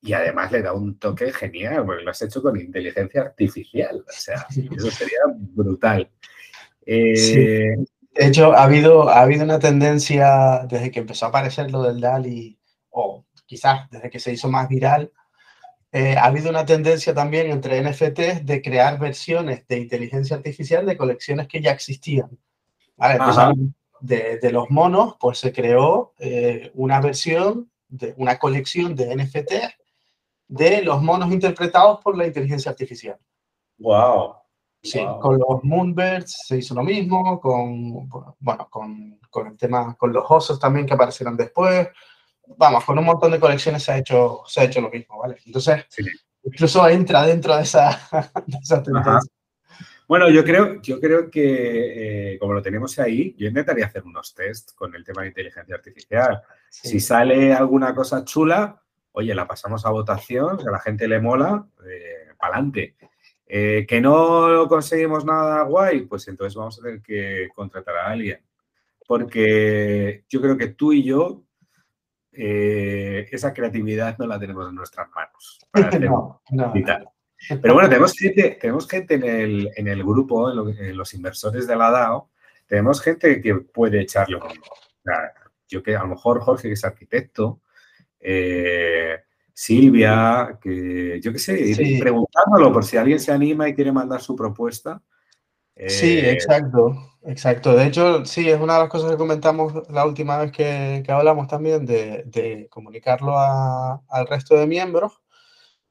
[0.00, 4.04] y además le da un toque genial, porque lo has hecho con inteligencia artificial.
[4.06, 6.08] O sea, eso sería brutal.
[8.16, 12.00] De hecho, ha habido, ha habido una tendencia desde que empezó a aparecer lo del
[12.00, 12.58] DALI,
[12.90, 15.12] o quizás desde que se hizo más viral,
[15.92, 20.96] eh, ha habido una tendencia también entre NFTs de crear versiones de inteligencia artificial de
[20.96, 22.38] colecciones que ya existían.
[24.00, 29.74] de, los monos, pues se creó eh, una versión, de una colección de NFTs
[30.48, 33.18] de los monos interpretados por la inteligencia artificial.
[33.78, 34.36] ¡Wow!
[34.86, 40.12] Sí, con los Moonbirds se hizo lo mismo, con, bueno, con, con, el tema, con
[40.12, 41.88] los osos también que aparecieron después.
[42.56, 45.36] Vamos, con un montón de colecciones se ha hecho, se ha hecho lo mismo, ¿vale?
[45.44, 45.84] Entonces,
[46.44, 48.00] incluso entra dentro de esa,
[48.84, 49.20] tendencia.
[50.08, 54.34] Bueno, yo creo, yo creo que eh, como lo tenemos ahí, yo intentaría hacer unos
[54.34, 56.42] test con el tema de inteligencia artificial.
[56.70, 58.80] Si sale alguna cosa chula,
[59.12, 62.94] oye, la pasamos a votación, que a la gente le mola, eh, para adelante.
[63.48, 68.40] Eh, que no conseguimos nada guay, pues entonces vamos a tener que contratar a alguien.
[69.06, 71.44] Porque yo creo que tú y yo,
[72.32, 75.60] eh, esa creatividad no la tenemos en nuestras manos.
[77.62, 81.76] Pero bueno, tenemos gente, tenemos gente en, el, en el grupo, en, los inversores de
[81.76, 82.30] la DAO,
[82.66, 84.40] tenemos gente que puede echarlo.
[85.68, 87.60] yo que a lo mejor Jorge, que es arquitecto,
[88.18, 89.22] eh,
[89.58, 94.36] Silvia, que yo qué sé, preguntándolo por si alguien se anima y quiere mandar su
[94.36, 95.00] propuesta.
[95.74, 97.74] sí, eh, exacto, exacto.
[97.74, 101.48] De hecho, sí, es una de las cosas que comentamos la última vez que, hablamos
[101.48, 105.22] también de, comunicarlo al resto de miembros.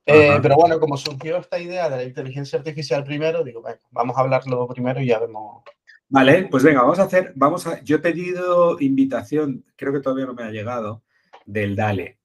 [0.06, 4.16] Eh, pero bueno, como surgió esta idea de la inteligencia artificial primero, digo, bueno, vamos
[4.16, 5.64] a hablarlo primero y ya vemos.
[6.08, 10.28] Vale, pues venga, vamos a hacer, vamos a, yo he pedido invitación, creo que todavía
[10.28, 11.02] no me ha llegado,
[11.48, 12.20] del DALE.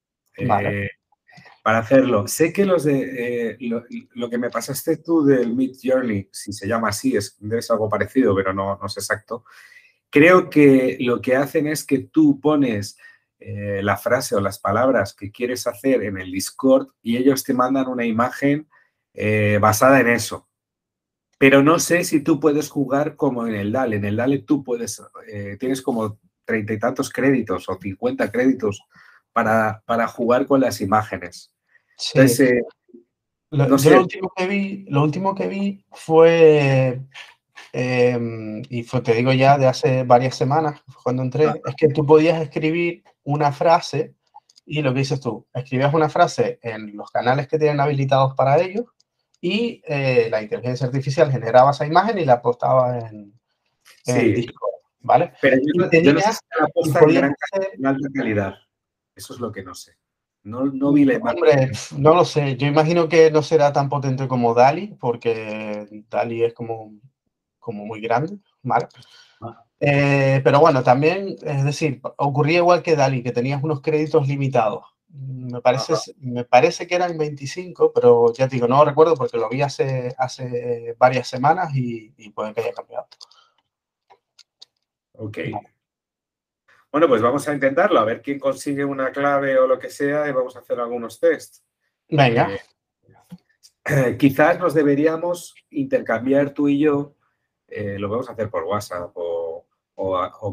[0.47, 0.85] Vale.
[0.85, 0.91] Eh,
[1.63, 2.27] para hacerlo.
[2.27, 3.57] Sé que los de eh,
[4.15, 7.89] lo, que me pasaste tú del Mid Journey, si se llama así, es, ser algo
[7.89, 9.45] parecido, pero no, no es exacto.
[10.09, 12.97] Creo que lo que hacen es que tú pones
[13.39, 17.55] eh, la frase o las palabras que quieres hacer en el Discord y ellos te
[17.55, 18.69] mandan una imagen
[19.15, 20.49] eh, basada en eso.
[21.39, 23.97] Pero no sé si tú puedes jugar como en el DALE.
[23.97, 25.03] En el DALE tú puedes,
[25.59, 28.83] tienes como treinta y tantos créditos o cincuenta créditos
[29.33, 31.53] para, para jugar con las imágenes.
[32.15, 32.63] Eh,
[33.51, 33.65] lo,
[34.01, 37.01] último que vi, lo último que vi fue,
[37.73, 42.07] em, y fue, te digo ya de hace varias semanas, cuando entré, es que tú
[42.07, 44.15] podías escribir una frase
[44.65, 48.59] y lo que dices tú, escribías una frase en los canales que tienen habilitados para
[48.61, 48.87] ello
[49.41, 53.35] y eh, la inteligencia artificial generaba esa imagen y la postaba en,
[54.07, 54.69] el disco,
[55.01, 55.33] ¿vale?
[55.41, 57.35] Pero yo, no, sé si la
[57.75, 58.55] en alta calidad.
[59.21, 59.93] Eso es lo que no sé.
[60.45, 62.57] No, no vi la Hombre, no lo sé.
[62.57, 66.95] Yo imagino que no será tan potente como Dali, porque Dali es como,
[67.59, 68.89] como muy grande, ¿vale?
[69.43, 69.63] Ah.
[69.79, 74.87] Eh, pero bueno, también, es decir, ocurría igual que Dali, que tenías unos créditos limitados.
[75.09, 79.37] Me parece, me parece que eran 25, pero ya te digo, no lo recuerdo porque
[79.37, 83.07] lo vi hace, hace varias semanas y, y puede que haya cambiado.
[85.13, 85.39] Ok.
[86.93, 90.29] Bueno, pues vamos a intentarlo, a ver quién consigue una clave o lo que sea
[90.29, 91.65] y vamos a hacer algunos tests.
[92.09, 92.51] Venga.
[93.85, 97.15] Eh, quizás nos deberíamos intercambiar tú y yo,
[97.69, 99.67] eh, lo vamos a hacer por WhatsApp o,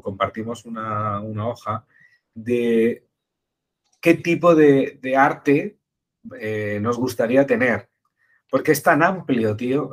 [0.04, 1.86] compartimos una, hoja
[2.34, 3.08] de
[4.02, 5.80] qué tipo de, arte
[6.40, 7.90] eh, nos gustaría tener.
[8.50, 9.92] Porque es tan amplio, tío,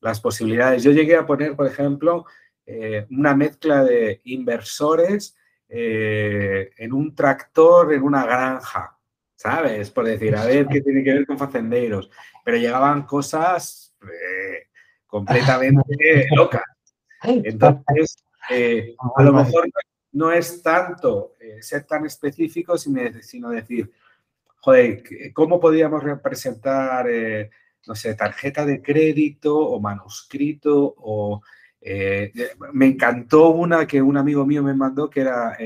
[0.00, 0.82] las posibilidades.
[0.82, 2.26] Yo llegué a poner, por ejemplo,
[2.72, 5.36] eh, una mezcla de inversores
[5.72, 8.98] en un tractor en una granja,
[9.36, 9.88] ¿sabes?
[9.92, 12.10] Por decir, a ver qué tiene que ver con facenderos.
[12.44, 13.96] Pero llegaban cosas
[15.06, 16.64] completamente locas.
[17.22, 18.16] Entonces,
[19.16, 19.68] a lo mejor
[20.12, 23.90] no es tanto eh, ser tan específico, sino decir,
[24.56, 25.02] joder,
[25.32, 27.50] ¿cómo podríamos representar, eh,
[27.86, 30.94] no sé, tarjeta de crédito o manuscrito?
[30.98, 31.42] O,
[31.80, 32.32] eh,
[32.72, 35.56] me encantó una que un amigo mío me mandó que era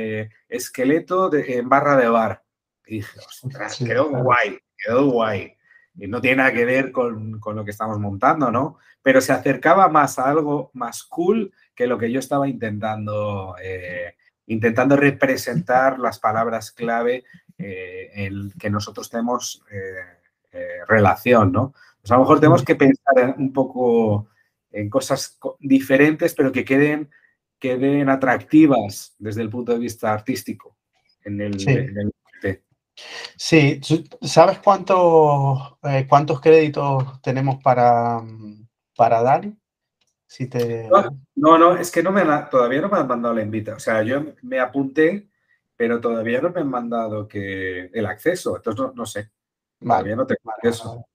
[0.48, 2.42] esqueleto de, en barra de bar.
[2.86, 5.56] Y dije, ostras, quedó guay, quedó guay.
[5.96, 8.78] Y no tiene nada que ver con, con, lo que estamos montando, ¿no?
[9.02, 13.54] Pero se acercaba más a algo más cool que lo que yo estaba intentando
[14.46, 17.24] intentando representar las palabras clave
[17.58, 19.94] eh, en que nosotros tenemos eh,
[20.52, 21.72] eh, relación, ¿no?
[22.00, 24.28] Pues a lo mejor tenemos que pensar un poco
[24.74, 27.10] en cosas diferentes, pero que queden,
[27.58, 30.76] queden atractivas desde el punto de vista artístico
[31.24, 31.58] en el,
[33.36, 33.80] sí.
[34.22, 35.76] ¿sabes cuántos,
[36.08, 38.22] cuántos créditos tenemos para,
[38.96, 39.56] para Dani?
[41.36, 43.76] no, no, es que no me todavía no me han mandado la invita.
[43.76, 45.28] O sea, yo me apunté,
[45.76, 48.56] pero todavía no me han mandado que el acceso.
[48.56, 49.30] Entonces no, sé.
[49.78, 51.06] Todavía no tengo acceso.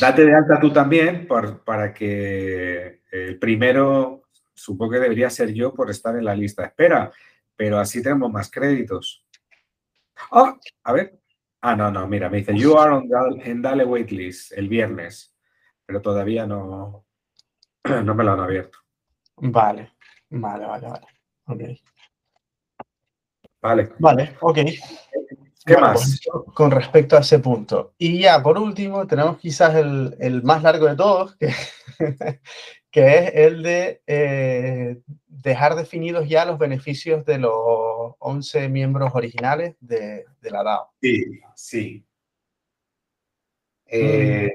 [0.00, 5.90] Date de alta tú también para que el primero, supongo que debería ser yo por
[5.90, 7.12] estar en la lista de espera,
[7.56, 9.24] pero así tenemos más créditos.
[10.30, 11.18] Ah, a ver.
[11.60, 15.34] Ah, no, no, mira, me dice, you are on en Dale Waitlist el viernes,
[15.86, 17.06] pero todavía no,
[18.04, 18.78] no me lo han abierto.
[19.36, 19.92] Vale,
[20.30, 21.06] vale, vale, vale.
[21.46, 21.60] Ok.
[23.62, 23.92] Vale.
[23.98, 24.58] Vale, ok.
[25.64, 26.20] ¿Qué más?
[26.54, 27.94] Con respecto a ese punto.
[27.96, 31.48] Y ya, por último, tenemos quizás el, más largo de todos, que,
[32.90, 37.52] que es el de eh, dejar definidos ya los beneficios de los
[38.18, 40.90] 11 miembros originales de, la DAO.
[41.00, 41.24] Sí,
[41.56, 42.06] sí.
[43.86, 44.54] Eh,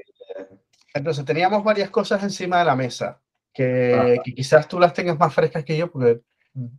[0.94, 3.20] entonces, teníamos varias cosas encima de la mesa,
[3.52, 6.20] que, quizás tú las tengas más frescas que yo, porque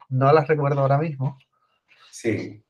[0.09, 1.37] no las recuerdo ahora mismo.
[2.11, 2.63] Sí.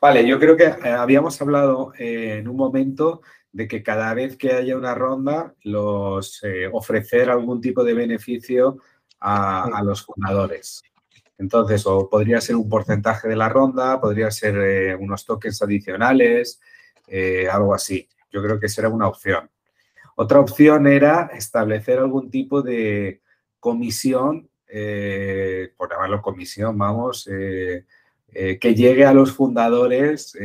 [0.00, 3.22] Vale, yo creo que eh, habíamos hablado eh, en un momento
[3.52, 8.78] de que cada vez que haya una ronda, los eh, ofrecer algún tipo de beneficio
[9.20, 10.82] a, los fundadores.
[11.38, 16.60] Entonces, o podría ser un porcentaje de la ronda, podría ser unos tokens adicionales,
[17.50, 18.06] algo así.
[18.30, 19.50] Yo creo que será una opción.
[20.16, 23.22] Otra opción era establecer algún tipo de
[23.60, 27.26] comisión, por llamarlo comisión, vamos,
[28.34, 30.36] eh, eh, que llegue a los fundadores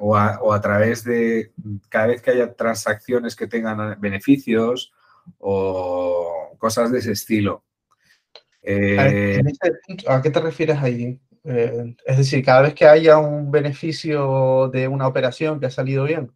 [0.00, 1.52] o a, través de
[1.88, 4.92] cada vez que haya transacciones que tengan beneficios
[5.38, 7.64] o cosas de ese estilo.
[10.06, 11.18] ¿A qué te refieres ahí?
[11.44, 16.30] es decir, cada vez que haya un beneficio de una operación que ha salido bien.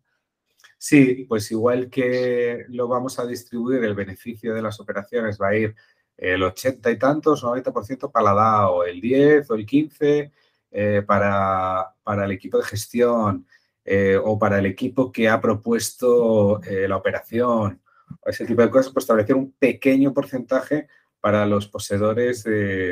[0.85, 5.57] Sí, pues igual que lo vamos a distribuir, el beneficio de las operaciones va a
[5.57, 5.77] ir
[6.17, 10.33] el 80 y tantos, 90% para la DAO, el 10 o el 15
[10.71, 13.47] eh, para, el equipo de gestión
[13.85, 17.83] eh, o para el equipo que ha propuesto eh, la operación,
[18.25, 20.89] ese tipo de cosas, pues establecer un pequeño porcentaje
[21.21, 22.45] para los poseedores,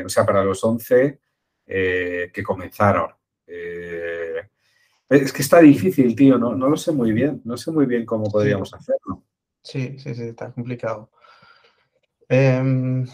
[0.04, 1.18] o sea, para los 11
[1.66, 3.10] que comenzaron.
[5.08, 8.06] Es que está difícil, tío, no, no lo sé muy bien, no sé muy bien
[8.06, 9.24] cómo podríamos hacerlo.
[9.62, 11.10] Sí, sí, sí, está complicado.
[12.30, 13.04] Em,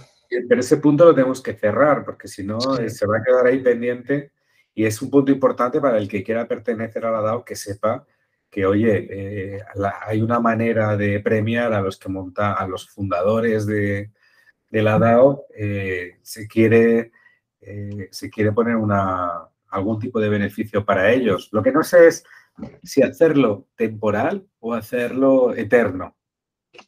[0.47, 3.47] pero ese punto lo tenemos que cerrar, porque si no eh, se va a quedar
[3.47, 4.33] ahí pendiente
[4.75, 8.07] y es un punto importante para el que quiera pertenecer a la DAO que sepa
[8.51, 9.63] que, oye, eh,
[10.07, 14.11] hay una manera de premiar a los que monta, a los fundadores de,
[14.71, 17.11] la DAO, eh, se, quiere,
[18.11, 21.49] se quiere poner una, algún tipo de beneficio para ellos.
[21.53, 22.25] Lo que no sé es
[22.83, 26.15] si hacerlo temporal o hacerlo eterno.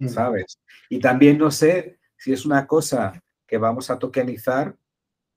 [0.09, 0.61] ¿sabes?
[0.89, 4.76] Y también no sé si es una cosa que vamos a tokenizar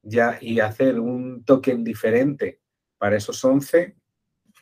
[0.01, 2.59] ya y hacer un token diferente
[2.97, 3.95] para esos 11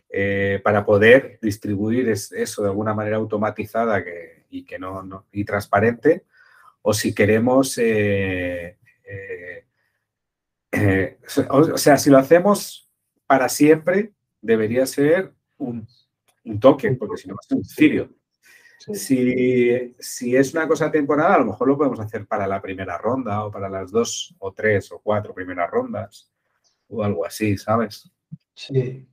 [0.10, 4.04] eh, para poder distribuir eso de alguna manera automatizada
[4.50, 6.26] y que no, y transparente
[6.84, 8.78] o si queremos eh,
[10.72, 11.18] eh,
[11.50, 12.90] o sea, si lo hacemos
[13.26, 15.88] para siempre, debería ser un,
[16.60, 18.10] token, porque si no va a ser un cirio.
[18.80, 22.98] Si, si, es una cosa temporal, a lo mejor lo podemos hacer para la primera
[22.98, 26.32] ronda o para las dos o tres o cuatro primeras rondas
[26.88, 28.10] o algo así, ¿sabes?
[28.54, 29.06] Sí.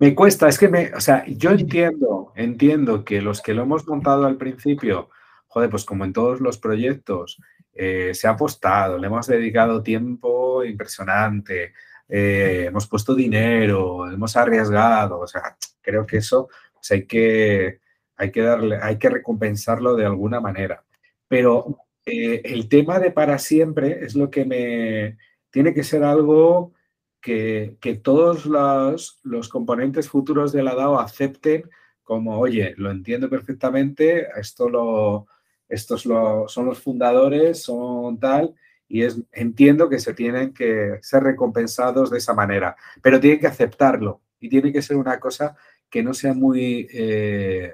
[0.00, 3.86] Me cuesta, es que me, o sea, yo entiendo, entiendo que los que lo hemos
[3.86, 5.10] montado al principio,
[5.46, 7.40] joder, pues como en todos los proyectos,
[7.72, 11.72] eh, se ha apostado, le hemos dedicado tiempo impresionante,
[12.08, 17.80] eh, hemos puesto dinero, hemos arriesgado, o sea, creo que eso pues hay, que,
[18.16, 20.84] hay que darle, hay que recompensarlo de alguna manera.
[21.28, 25.18] Pero eh, el tema de para siempre es lo que me
[25.50, 26.72] tiene que ser algo
[27.20, 31.70] que, todos los, los, componentes futuros de la DAO acepten
[32.02, 35.26] como, oye, lo entiendo perfectamente, esto lo,
[35.68, 38.54] estos son los fundadores, son tal,
[38.88, 43.46] y es, entiendo que se tienen que ser recompensados de esa manera, pero tienen que
[43.46, 45.56] aceptarlo y tiene que ser una cosa
[45.88, 47.72] que no sea muy eh,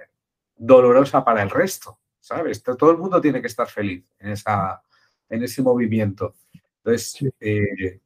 [0.58, 2.62] dolorosa para el resto, ¿sabes?
[2.62, 4.82] Todo el mundo tiene que estar feliz en, esa,
[5.28, 6.34] en ese movimiento.
[6.78, 8.00] Entonces, eh,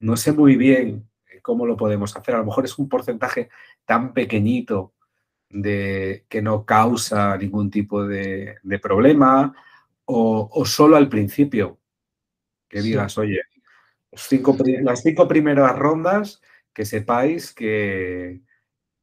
[0.00, 1.08] no sé muy bien
[1.40, 2.34] cómo lo podemos hacer.
[2.34, 3.48] A lo mejor es un porcentaje
[3.84, 4.94] tan pequeñito
[5.48, 9.54] de que no causa ningún tipo de, problema
[10.04, 11.78] o, solo al principio
[12.68, 13.40] que digas, oye,
[14.12, 16.40] cinco, las cinco primeras rondas
[16.72, 18.40] que sepáis que,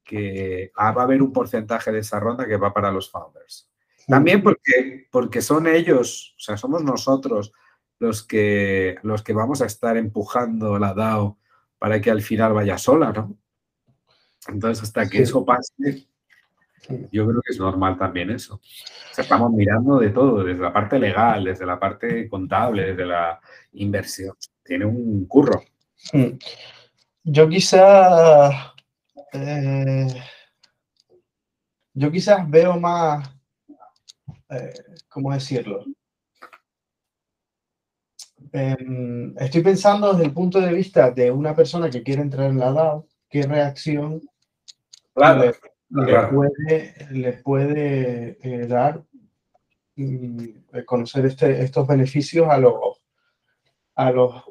[0.10, 3.70] que va a haber un porcentaje de esa ronda que va para los founders.
[4.08, 7.54] También porque, porque son ellos, o sea, somos nosotros
[8.00, 11.38] los que, los que vamos a estar empujando la DAO
[11.78, 13.38] para que al final vaya sola, ¿no?
[14.48, 16.08] Entonces, hasta que eso pase,
[17.12, 18.60] yo creo que es normal también eso.
[19.16, 23.40] estamos mirando de todo, desde la parte legal, desde la parte contable, desde la
[23.74, 24.36] inversión.
[24.64, 25.62] Tiene un curro.
[27.24, 28.74] Yo quizá,
[29.34, 30.08] eh,
[31.94, 33.30] yo quizás veo más,
[34.50, 34.74] eh,
[35.10, 35.86] ¿cómo decirlo?
[38.52, 42.60] Em, estoy pensando desde el punto de vista de una persona que quiere entrar en
[42.60, 44.22] la DAO, qué reacción
[45.14, 45.52] claro
[45.90, 49.04] le puede, le puede eh, dar
[49.96, 50.38] mm,
[50.86, 52.76] conocer este, estos beneficios a los,
[53.96, 54.44] a los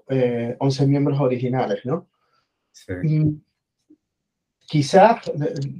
[0.58, 2.08] 11 eh, miembros originales, ¿no?
[2.88, 3.36] Mm,
[4.68, 5.32] quizás,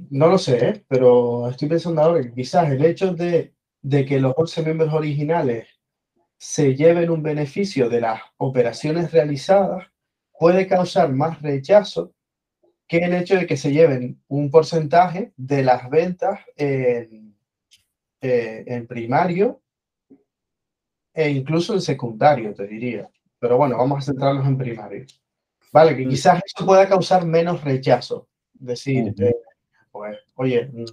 [0.09, 0.85] no lo sé, ¿eh?
[0.87, 5.67] pero estoy pensando ahora que quizás el hecho de, de que los 11 miembros originales
[6.37, 9.87] se lleven un beneficio de las operaciones realizadas
[10.37, 12.13] puede causar más rechazo
[12.87, 17.37] que el hecho de que se lleven un porcentaje de las ventas en,
[18.21, 19.61] eh, primario
[21.13, 23.07] e incluso en secundario, te diría.
[23.37, 25.05] Pero bueno, vamos a centrarnos en primario.
[25.71, 26.09] Vale, que mm.
[26.09, 28.28] quizás eso pueda causar menos rechazo.
[28.59, 29.35] Decir, eh,
[29.91, 30.69] pues, oye.
[30.71, 30.85] Mm,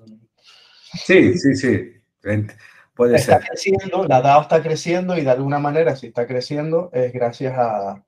[0.95, 1.93] sí, sí, sí.
[2.95, 7.12] Puede está creciendo, la DAO está creciendo y de alguna manera, si está creciendo, es
[7.12, 8.03] gracias a,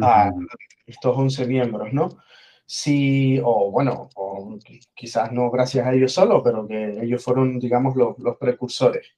[0.00, 0.30] a
[0.86, 2.10] estos 11 miembros, ¿no?
[2.66, 4.58] si, o bueno, o
[4.94, 9.08] quizás no gracias a ellos solo, pero que ellos fueron, digamos, los, los precursores.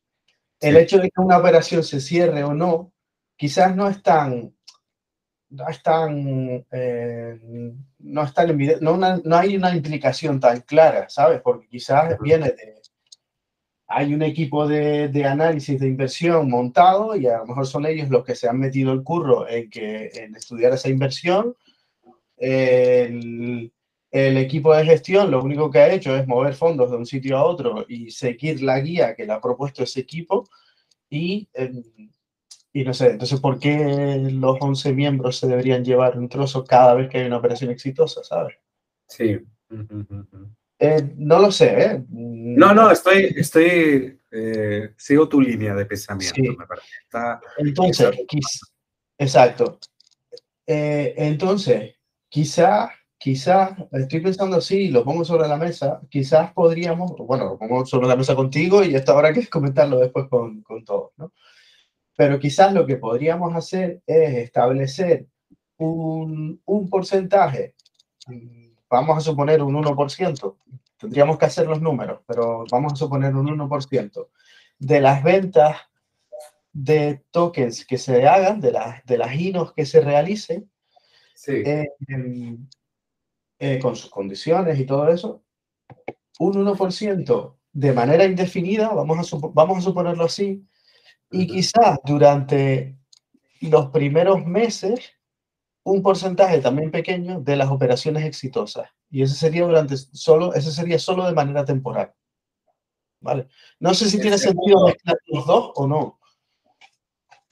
[0.60, 2.92] El hecho de que una operación se cierre o no,
[3.36, 4.55] quizás no es tan,
[5.50, 7.38] no es tan, eh,
[7.98, 11.40] no, es tan no, no, hay una implicación tan clara, ¿sabes?
[11.40, 12.82] Porque quizás viene de,
[13.88, 18.08] hay un equipo de, de, análisis de inversión montado y a lo mejor son ellos
[18.10, 21.54] los que se han metido el curro en, que, en estudiar esa inversión
[22.38, 23.72] el,
[24.10, 27.44] equipo de gestión lo único que ha hecho es mover fondos de un sitio a
[27.44, 30.48] otro y seguir la guía que le ha propuesto ese equipo
[31.10, 31.82] y, em,
[32.76, 36.92] y no sé, entonces, ¿por qué los 11 miembros se deberían llevar un trozo cada
[36.92, 38.54] vez que hay una operación exitosa, sabes?
[39.08, 39.38] Sí.
[40.78, 42.04] Eh, no lo sé, ¿eh?
[42.10, 46.86] No, no, estoy, estoy, eh, sigo tu línea de pensamiento, me parece.
[47.56, 48.10] entonces,
[49.16, 49.78] exacto.
[50.66, 51.94] Eh, entonces,
[52.28, 57.86] quizás, quizás, estoy pensando así, lo pongo sobre la mesa, quizás podríamos, bueno, lo pongo
[57.86, 61.32] sobre la mesa contigo y esto habrá que comentarlo después con, con todos, ¿no?
[62.16, 65.26] Pero quizás lo que podríamos hacer es establecer
[65.76, 67.74] un, un porcentaje,
[68.88, 70.56] vamos a suponer un 1%,
[70.98, 74.28] tendríamos que hacer los números, pero vamos a suponer un 1%
[74.78, 75.76] de las ventas
[76.72, 80.70] de tokens que se hagan, de las, de las INOS que se realicen,
[81.46, 81.86] eh,
[83.58, 85.42] eh, con sus condiciones y todo eso,
[86.38, 90.66] un 1% de manera indefinida, vamos a, vamos a suponerlo así,
[91.36, 92.96] y quizás durante
[93.60, 95.12] los primeros meses
[95.84, 98.88] un porcentaje también pequeño de las operaciones exitosas.
[99.10, 102.12] Y ese sería durante solo, ese sería solo de manera temporal.
[103.20, 103.48] ¿Vale?
[103.78, 106.20] No sé si tiene sentido mezclar los dos o no.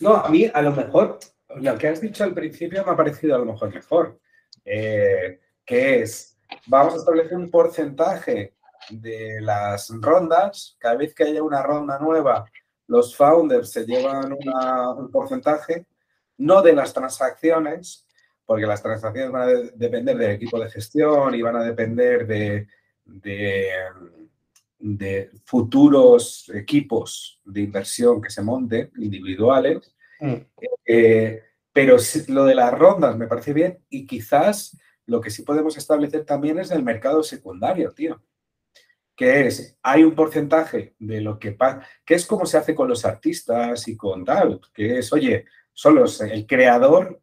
[0.01, 1.19] No, a mí a lo mejor
[1.57, 4.21] lo que has dicho al principio me ha parecido a lo mejor mejor.
[4.65, 8.57] Eh, que es, vamos a establecer un porcentaje
[8.91, 12.45] de las rondas, cada vez que haya una ronda nueva,
[12.87, 15.87] los founders se llevan un porcentaje,
[16.39, 18.07] no de las transacciones,
[18.45, 22.67] porque las transacciones van a depender del equipo de gestión y van a depender de,
[24.79, 29.95] de, futuros equipos de inversión que se monten, individuales.
[30.21, 30.35] Mm.
[30.87, 31.97] Eh, pero
[32.29, 36.59] lo de las rondas me parece bien y quizás lo que sí podemos establecer también
[36.59, 38.23] es el mercado secundario, tío.
[39.17, 42.89] Que es, hay un porcentaje de lo que pasa, que es como se hace con
[42.89, 47.21] los artistas y con tal, que es, oye, son los, el creador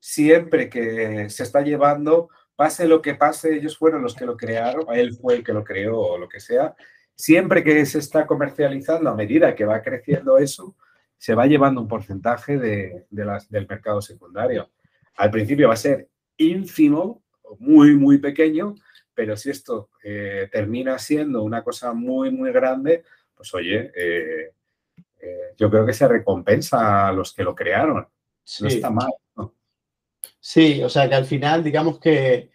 [0.00, 4.86] siempre que se está llevando, pase lo que pase, ellos fueron los que lo crearon,
[4.94, 6.74] él fue el que lo creó o lo que sea,
[7.14, 10.74] siempre que se está comercializando, a medida que va creciendo eso,
[11.18, 14.70] se va llevando un porcentaje de, las, del mercado secundario.
[15.16, 16.08] Al principio va a ser
[16.38, 17.22] ínfimo,
[17.58, 18.74] muy, muy pequeño,
[19.20, 23.04] pero si esto eh, termina siendo una cosa muy, muy grande,
[23.34, 24.54] pues oye, eh,
[25.20, 28.08] eh, yo creo que se recompensa a los que lo crearon.
[28.60, 29.10] No está mal.
[30.40, 32.50] Sí, o sea que al final, digamos que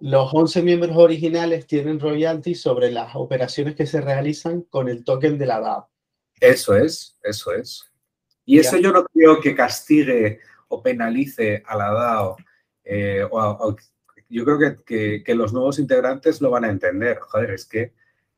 [0.00, 5.36] los 11 miembros originales tienen royalties sobre las operaciones que se realizan con el token
[5.36, 5.90] de la DAO.
[6.40, 7.84] Eso es, eso es.
[8.46, 12.36] Y eso yo no creo que castigue o penalice a la DAO.
[12.84, 13.22] Eh,
[14.28, 17.18] yo creo que, que, los nuevos integrantes lo van a entender.
[17.18, 17.92] Joder, es que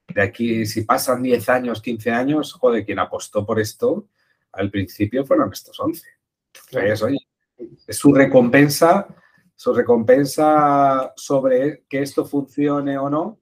[0.09, 4.09] de aquí, si pasan 10 años, 15 años, joder, quien apostó por esto
[4.53, 6.07] al principio fueron estos 11.
[6.71, 7.19] Entonces, oye,
[7.87, 9.07] es su recompensa,
[9.55, 13.41] su recompensa sobre que esto funcione o no,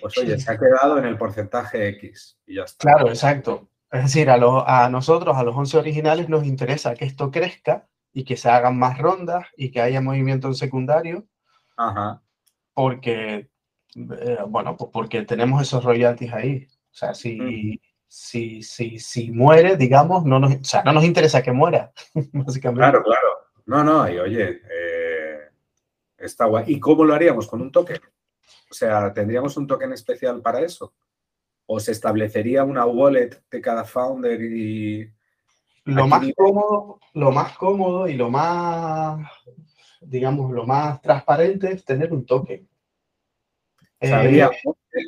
[0.00, 2.82] pues oye, se ha quedado en el porcentaje X y ya está.
[2.82, 3.68] Claro, exacto.
[3.90, 8.24] Es decir, a, a nosotros, a los 11 originales, nos interesa que esto crezca y
[8.24, 11.26] que se hagan más rondas y que haya movimiento en secundario.
[11.76, 12.22] Ajá.
[12.72, 13.48] Porque,
[13.94, 16.66] eh, bueno, pues porque tenemos esos royalties ahí.
[16.70, 21.42] O sea, si, si, si, si muere, digamos, no nos, o sea, no nos interesa
[21.42, 21.92] que muera,
[22.32, 22.80] básicamente.
[22.80, 23.28] Claro, claro.
[23.66, 25.40] No, no, y oye, eh,
[26.16, 26.64] está guay.
[26.68, 27.46] ¿Y cómo lo haríamos?
[27.46, 28.00] ¿Con un token?
[28.70, 30.94] O sea, ¿tendríamos un token especial para eso?
[31.66, 35.12] ¿O se establecería una wallet de cada founder y...
[35.84, 39.30] Lo más cómodo, lo más cómodo y lo más,
[40.00, 42.68] digamos, lo más transparente es tener un token.
[44.00, 44.50] Habría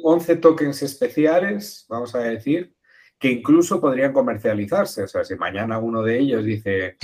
[0.02, 2.74] 11 tokens especiales, vamos a decir,
[3.18, 5.02] que incluso podrían comercializarse.
[5.02, 6.96] O sea, si mañana uno de ellos dice,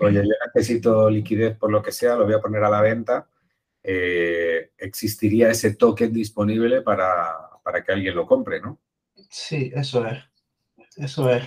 [0.00, 3.28] oye, yo necesito liquidez por lo que sea, lo voy a poner a la venta,
[3.82, 7.50] eh, existiría ese token disponible para,
[7.84, 8.80] que alguien lo compre, ¿no?
[9.28, 10.18] Sí, eso es.
[10.96, 11.44] Eso es.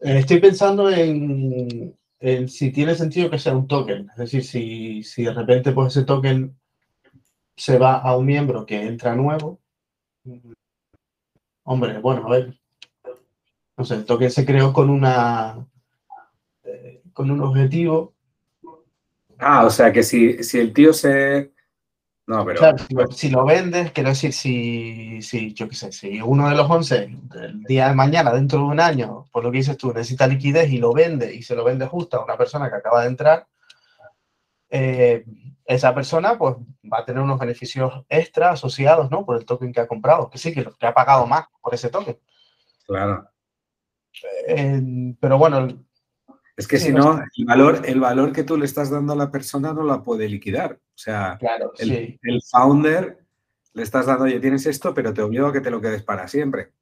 [0.00, 1.94] Eh, estoy pensando en,
[2.48, 4.10] si tiene sentido que sea un token.
[4.10, 6.56] Es decir, si, si de repente pues, ese token
[7.56, 9.60] se va a un miembro que entra nuevo.
[11.64, 12.58] Hombre, bueno, a ver,
[13.76, 15.66] no sé, el token se creó con una
[16.64, 18.14] eh, con un objetivo.
[19.38, 21.52] Ah, o sea que si, si el tío se.
[22.30, 22.76] No, pero.
[23.10, 27.18] si, lo, vendes, quiero decir, si, si, yo qué sé, si uno de los 11,
[27.34, 30.70] el día de mañana, dentro de un año, por lo que dices tú, necesita liquidez
[30.70, 33.48] y lo vende y se lo vende justo a una persona que acaba de entrar,
[34.68, 35.24] eh,
[35.64, 36.54] esa persona pues
[36.84, 39.26] va a tener unos beneficios extra asociados, ¿no?
[39.26, 41.88] Por el token que ha comprado, que sí, que, que ha pagado más por ese
[41.88, 42.16] token.
[42.86, 43.28] Claro
[45.20, 45.68] pero bueno.
[46.60, 49.30] Es que si no, el, valor, el valor que tú le estás dando a la
[49.30, 50.74] persona no la puede liquidar.
[50.74, 51.38] O sea,
[51.78, 53.18] el, el, founder
[53.72, 56.28] le estás dando, oye, tienes esto, pero te obligo a que te lo quedes para
[56.28, 56.72] siempre.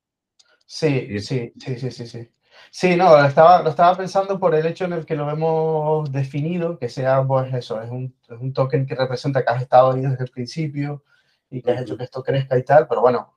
[0.66, 2.28] Sí, sí, sí, sí, sí, sí.
[2.72, 6.10] Sí, no, lo estaba, lo estaba pensando por el hecho en el que lo hemos
[6.10, 9.92] definido, que sea, pues eso, es un, es un token que representa que has estado
[9.92, 11.04] ahí desde el principio
[11.50, 13.36] y que has hecho que esto crezca y tal, pero bueno,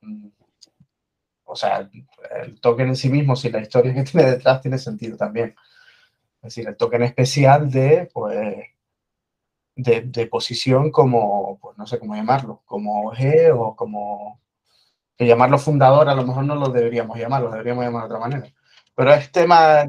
[1.43, 1.87] o sea,
[2.41, 5.55] el token en sí mismo, si la historia que tiene detrás tiene sentido también.
[6.41, 8.57] Es decir, el token especial de, pues,
[9.75, 14.41] de, posición como, pues no sé cómo llamarlo, como G o como,
[15.15, 18.19] que llamarlo fundador a lo mejor no lo deberíamos llamar, lo deberíamos llamar de otra
[18.19, 18.53] manera.
[18.95, 19.83] Pero es tema,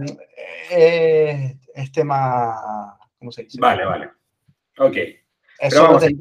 [0.71, 3.59] es tema, ¿cómo se dice?
[3.61, 4.11] Vale, vale.
[4.79, 4.97] Ok.
[5.59, 6.13] Eso, es,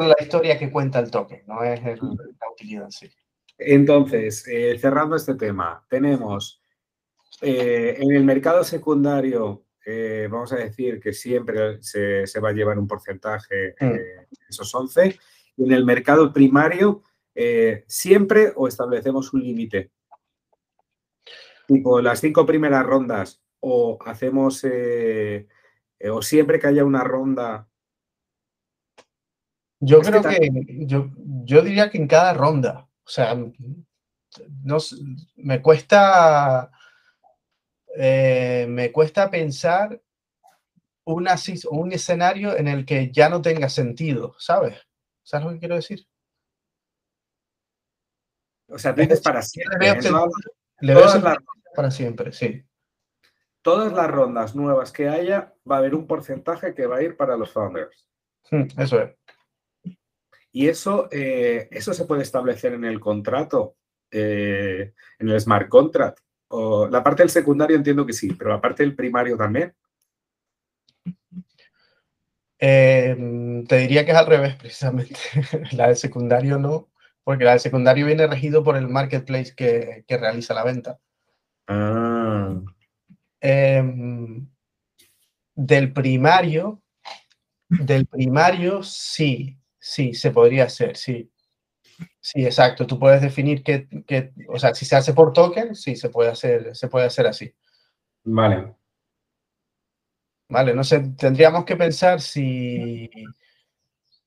[0.00, 3.10] la historia que cuenta el token, no es la utilidad en sí.
[3.58, 6.61] Entonces, eh, cerrando este tema, tenemos
[7.42, 12.78] eh, en el mercado secundario, eh, vamos a decir que siempre se, va a llevar
[12.78, 14.46] un porcentaje, mm.
[14.48, 15.18] esos 11,
[15.56, 17.02] y en el mercado primario,
[17.86, 19.90] siempre o establecemos un límite.
[21.66, 27.68] Tipo, las cinco primeras rondas, o hacemos, o siempre que haya una ronda
[29.80, 30.50] Yo creo que,
[30.86, 31.10] yo,
[31.44, 32.88] yo diría que en cada ronda.
[33.04, 33.36] O sea,
[34.64, 34.78] no,
[35.36, 36.70] me cuesta
[37.96, 40.00] eh, me cuesta pensar
[41.04, 41.34] una,
[41.70, 44.80] un escenario en el que ya no tenga sentido, ¿sabes?
[45.22, 46.06] ¿Sabes lo que quiero decir?
[48.68, 49.88] O sea, tú dices para siempre.
[49.88, 50.00] ¿eh?
[50.80, 51.06] Le veo,
[51.74, 52.64] para siempre, sí.
[53.60, 57.16] Todas las rondas nuevas que haya, va a haber un porcentaje que va a ir
[57.16, 58.08] para los founders.
[58.50, 59.16] Hmm, eso es.
[60.50, 63.76] Y eso, eh, eso se puede establecer en el contrato,
[64.10, 66.18] en el smart contract
[66.90, 69.74] la parte del secundario entiendo que sí, pero la parte del primario también.
[72.58, 75.18] Eh, te diría que es al revés, precisamente.
[75.72, 76.90] la del secundario no,
[77.24, 81.00] porque la del secundario viene regido por el marketplace que, realiza la venta.
[81.66, 82.60] Ah.
[83.40, 84.46] Em,
[85.56, 86.82] del primario,
[87.68, 91.31] del primario sí, sí, se podría hacer, sí.
[92.20, 92.86] Sí, exacto.
[92.86, 93.88] Tú puedes definir que,
[94.48, 97.52] o sea, si se hace por token, sí, se puede hacer, se puede hacer así.
[98.24, 98.74] Vale.
[100.48, 103.10] Vale, no sé, tendríamos que pensar si,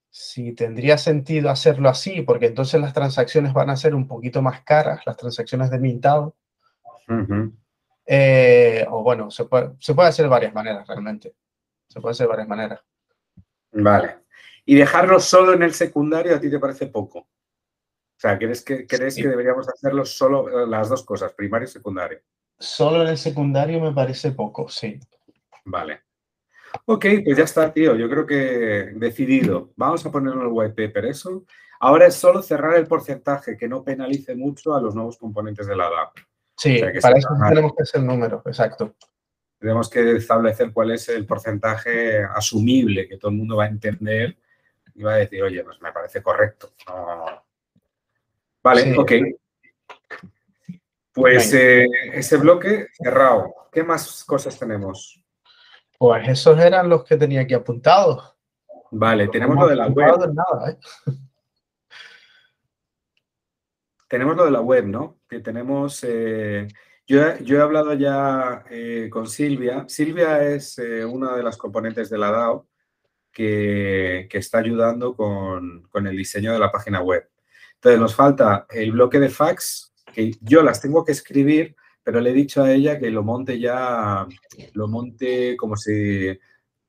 [0.09, 4.61] si tendría sentido hacerlo así, porque entonces las transacciones van a ser un poquito más
[4.63, 6.36] caras, las transacciones de mintado.
[8.07, 11.36] Eh, o bueno, se puede, se puede hacer de varias maneras realmente.
[11.88, 12.80] Se puede hacer de varias maneras.
[13.72, 14.20] Vale.
[14.66, 17.28] ¿Y dejarlo solo en el secundario a ti te parece poco?
[18.16, 21.72] O sea, ¿crees que, crees que deberíamos hacerlo solo eh, las dos cosas, primario y
[21.72, 22.20] secundario?
[22.57, 24.99] Solo en el secundario me parece poco, sí.
[25.66, 26.03] Vale.
[26.86, 27.95] Ok, pues ya está, tío.
[27.95, 29.72] Yo creo que decidido.
[29.76, 31.45] Vamos a ponerlo en el white paper eso.
[31.80, 35.76] Ahora es solo cerrar el porcentaje que no penalice mucho a los nuevos componentes de
[35.76, 36.18] la DAP.
[36.57, 38.95] Sí, para eso tenemos que hacer número, exacto.
[39.59, 44.38] Tenemos que establecer cuál es el porcentaje asumible que todo el mundo va a entender
[44.93, 46.72] y va a decir, oye, pues me parece correcto.
[48.66, 49.11] Vale, ok.
[51.13, 53.53] Pues eh, ese bloque cerrado.
[53.72, 55.24] ¿Qué más cosas tenemos?
[55.99, 58.36] Pues esos eran los que tenía aquí apuntados.
[58.89, 60.16] Vale, tenemos lo de la web.
[60.68, 60.78] ¿eh?
[64.07, 65.20] Tenemos lo de la web, ¿no?
[65.30, 66.03] Que tenemos.
[66.03, 66.68] Eh,
[67.05, 68.63] yo, he hablado ya
[69.11, 69.86] con Silvia.
[69.88, 72.68] Silvia es una de las componentes de la DAO
[73.32, 77.30] que, está ayudando con, el diseño de la página web.
[77.76, 82.32] Entonces nos falta el bloque de fax, que yo las tengo que escribir, pero le
[82.32, 84.28] he dicho a ella que lo monte ya,
[84.74, 86.40] lo monte como si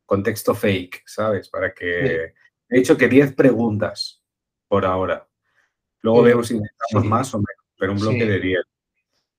[0.05, 1.49] con texto fake, ¿sabes?
[1.49, 2.34] Para que...
[2.68, 4.22] He dicho que 10 preguntas
[4.68, 5.28] por ahora.
[6.01, 8.61] Luego vemos si necesitamos más o menos, pero un bloque de 10.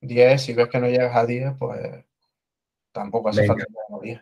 [0.02, 2.06] 10, si ves que no llegas a 10, pues
[2.91, 4.22] tampoco hace falta que 10.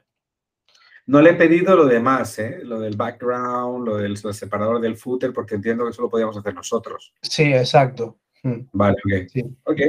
[1.07, 2.61] No le he pedido lo demás, ¿eh?
[2.63, 6.55] lo del background, lo del separador del footer, porque entiendo que eso lo podíamos hacer
[6.55, 7.13] nosotros.
[7.21, 8.17] Sí, exacto.
[8.41, 8.61] Hmm.
[8.71, 8.97] Vale,
[9.63, 9.81] ok.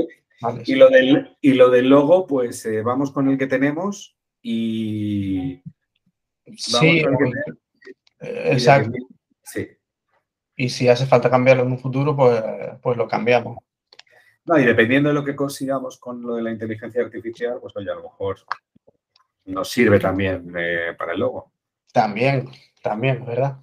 [0.66, 5.62] y, lo del, y lo del logo, pues eh, vamos con el que tenemos y...
[6.54, 7.02] sí,
[8.20, 8.92] exacto.
[9.42, 9.68] sí.
[10.54, 12.42] Y si hace falta cambiarlo en un futuro, pues,
[12.82, 13.58] pues lo cambiamos.
[14.46, 17.90] No, y dependiendo de lo que consigamos con lo de la inteligencia artificial, pues oye,
[17.90, 18.38] a lo mejor
[19.46, 21.52] nos sirve también eh, para el logo.
[21.92, 22.48] También,
[22.82, 23.56] también, ¿verdad?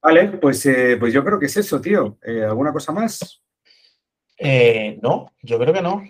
[0.00, 2.18] Vale, pues, eh, pues yo creo que es eso, tío.
[2.22, 3.40] Eh, ¿Alguna cosa más?
[5.02, 6.02] no, yo creo que no.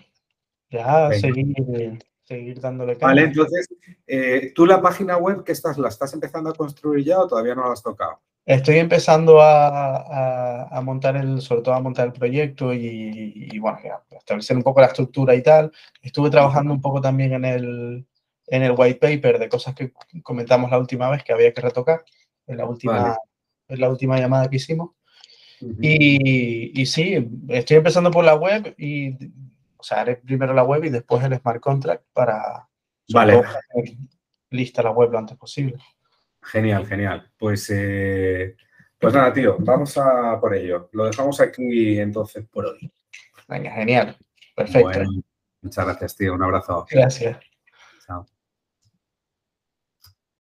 [0.70, 3.68] Ya seguir, seguir dándole Vale, entonces,
[4.54, 7.66] ¿tú la página web que estás, la estás empezando a construir ya o todavía no
[7.66, 8.22] la has tocado?
[8.46, 13.78] Estoy empezando a, montar el, sobre todo a montar el proyecto y, y bueno,
[14.10, 15.70] establecer un poco la estructura y tal.
[16.00, 18.06] Estuve trabajando un poco también en el,
[18.46, 22.04] en el white paper de cosas que comentamos la última vez que había que retocar,
[22.46, 23.16] en la última,
[23.68, 24.90] en la última llamada que hicimos.
[25.80, 29.14] y, y, sí, estoy empezando por la web y,
[29.76, 32.68] o sea, haré primero la web y después el smart contract para,
[33.12, 33.42] vale.
[34.50, 35.76] lista la web lo antes posible.
[36.42, 37.30] Genial, genial.
[37.38, 38.56] Pues, eh,
[38.98, 40.88] pues nada, tío, vamos a por ello.
[40.92, 42.92] Lo dejamos aquí entonces por hoy.
[43.48, 44.16] Venga, genial.
[44.54, 45.00] Perfecto.
[45.60, 46.34] muchas gracias, tío.
[46.34, 46.86] Un abrazo.
[46.90, 47.51] Gracias.
[48.12, 48.41] gmail.com.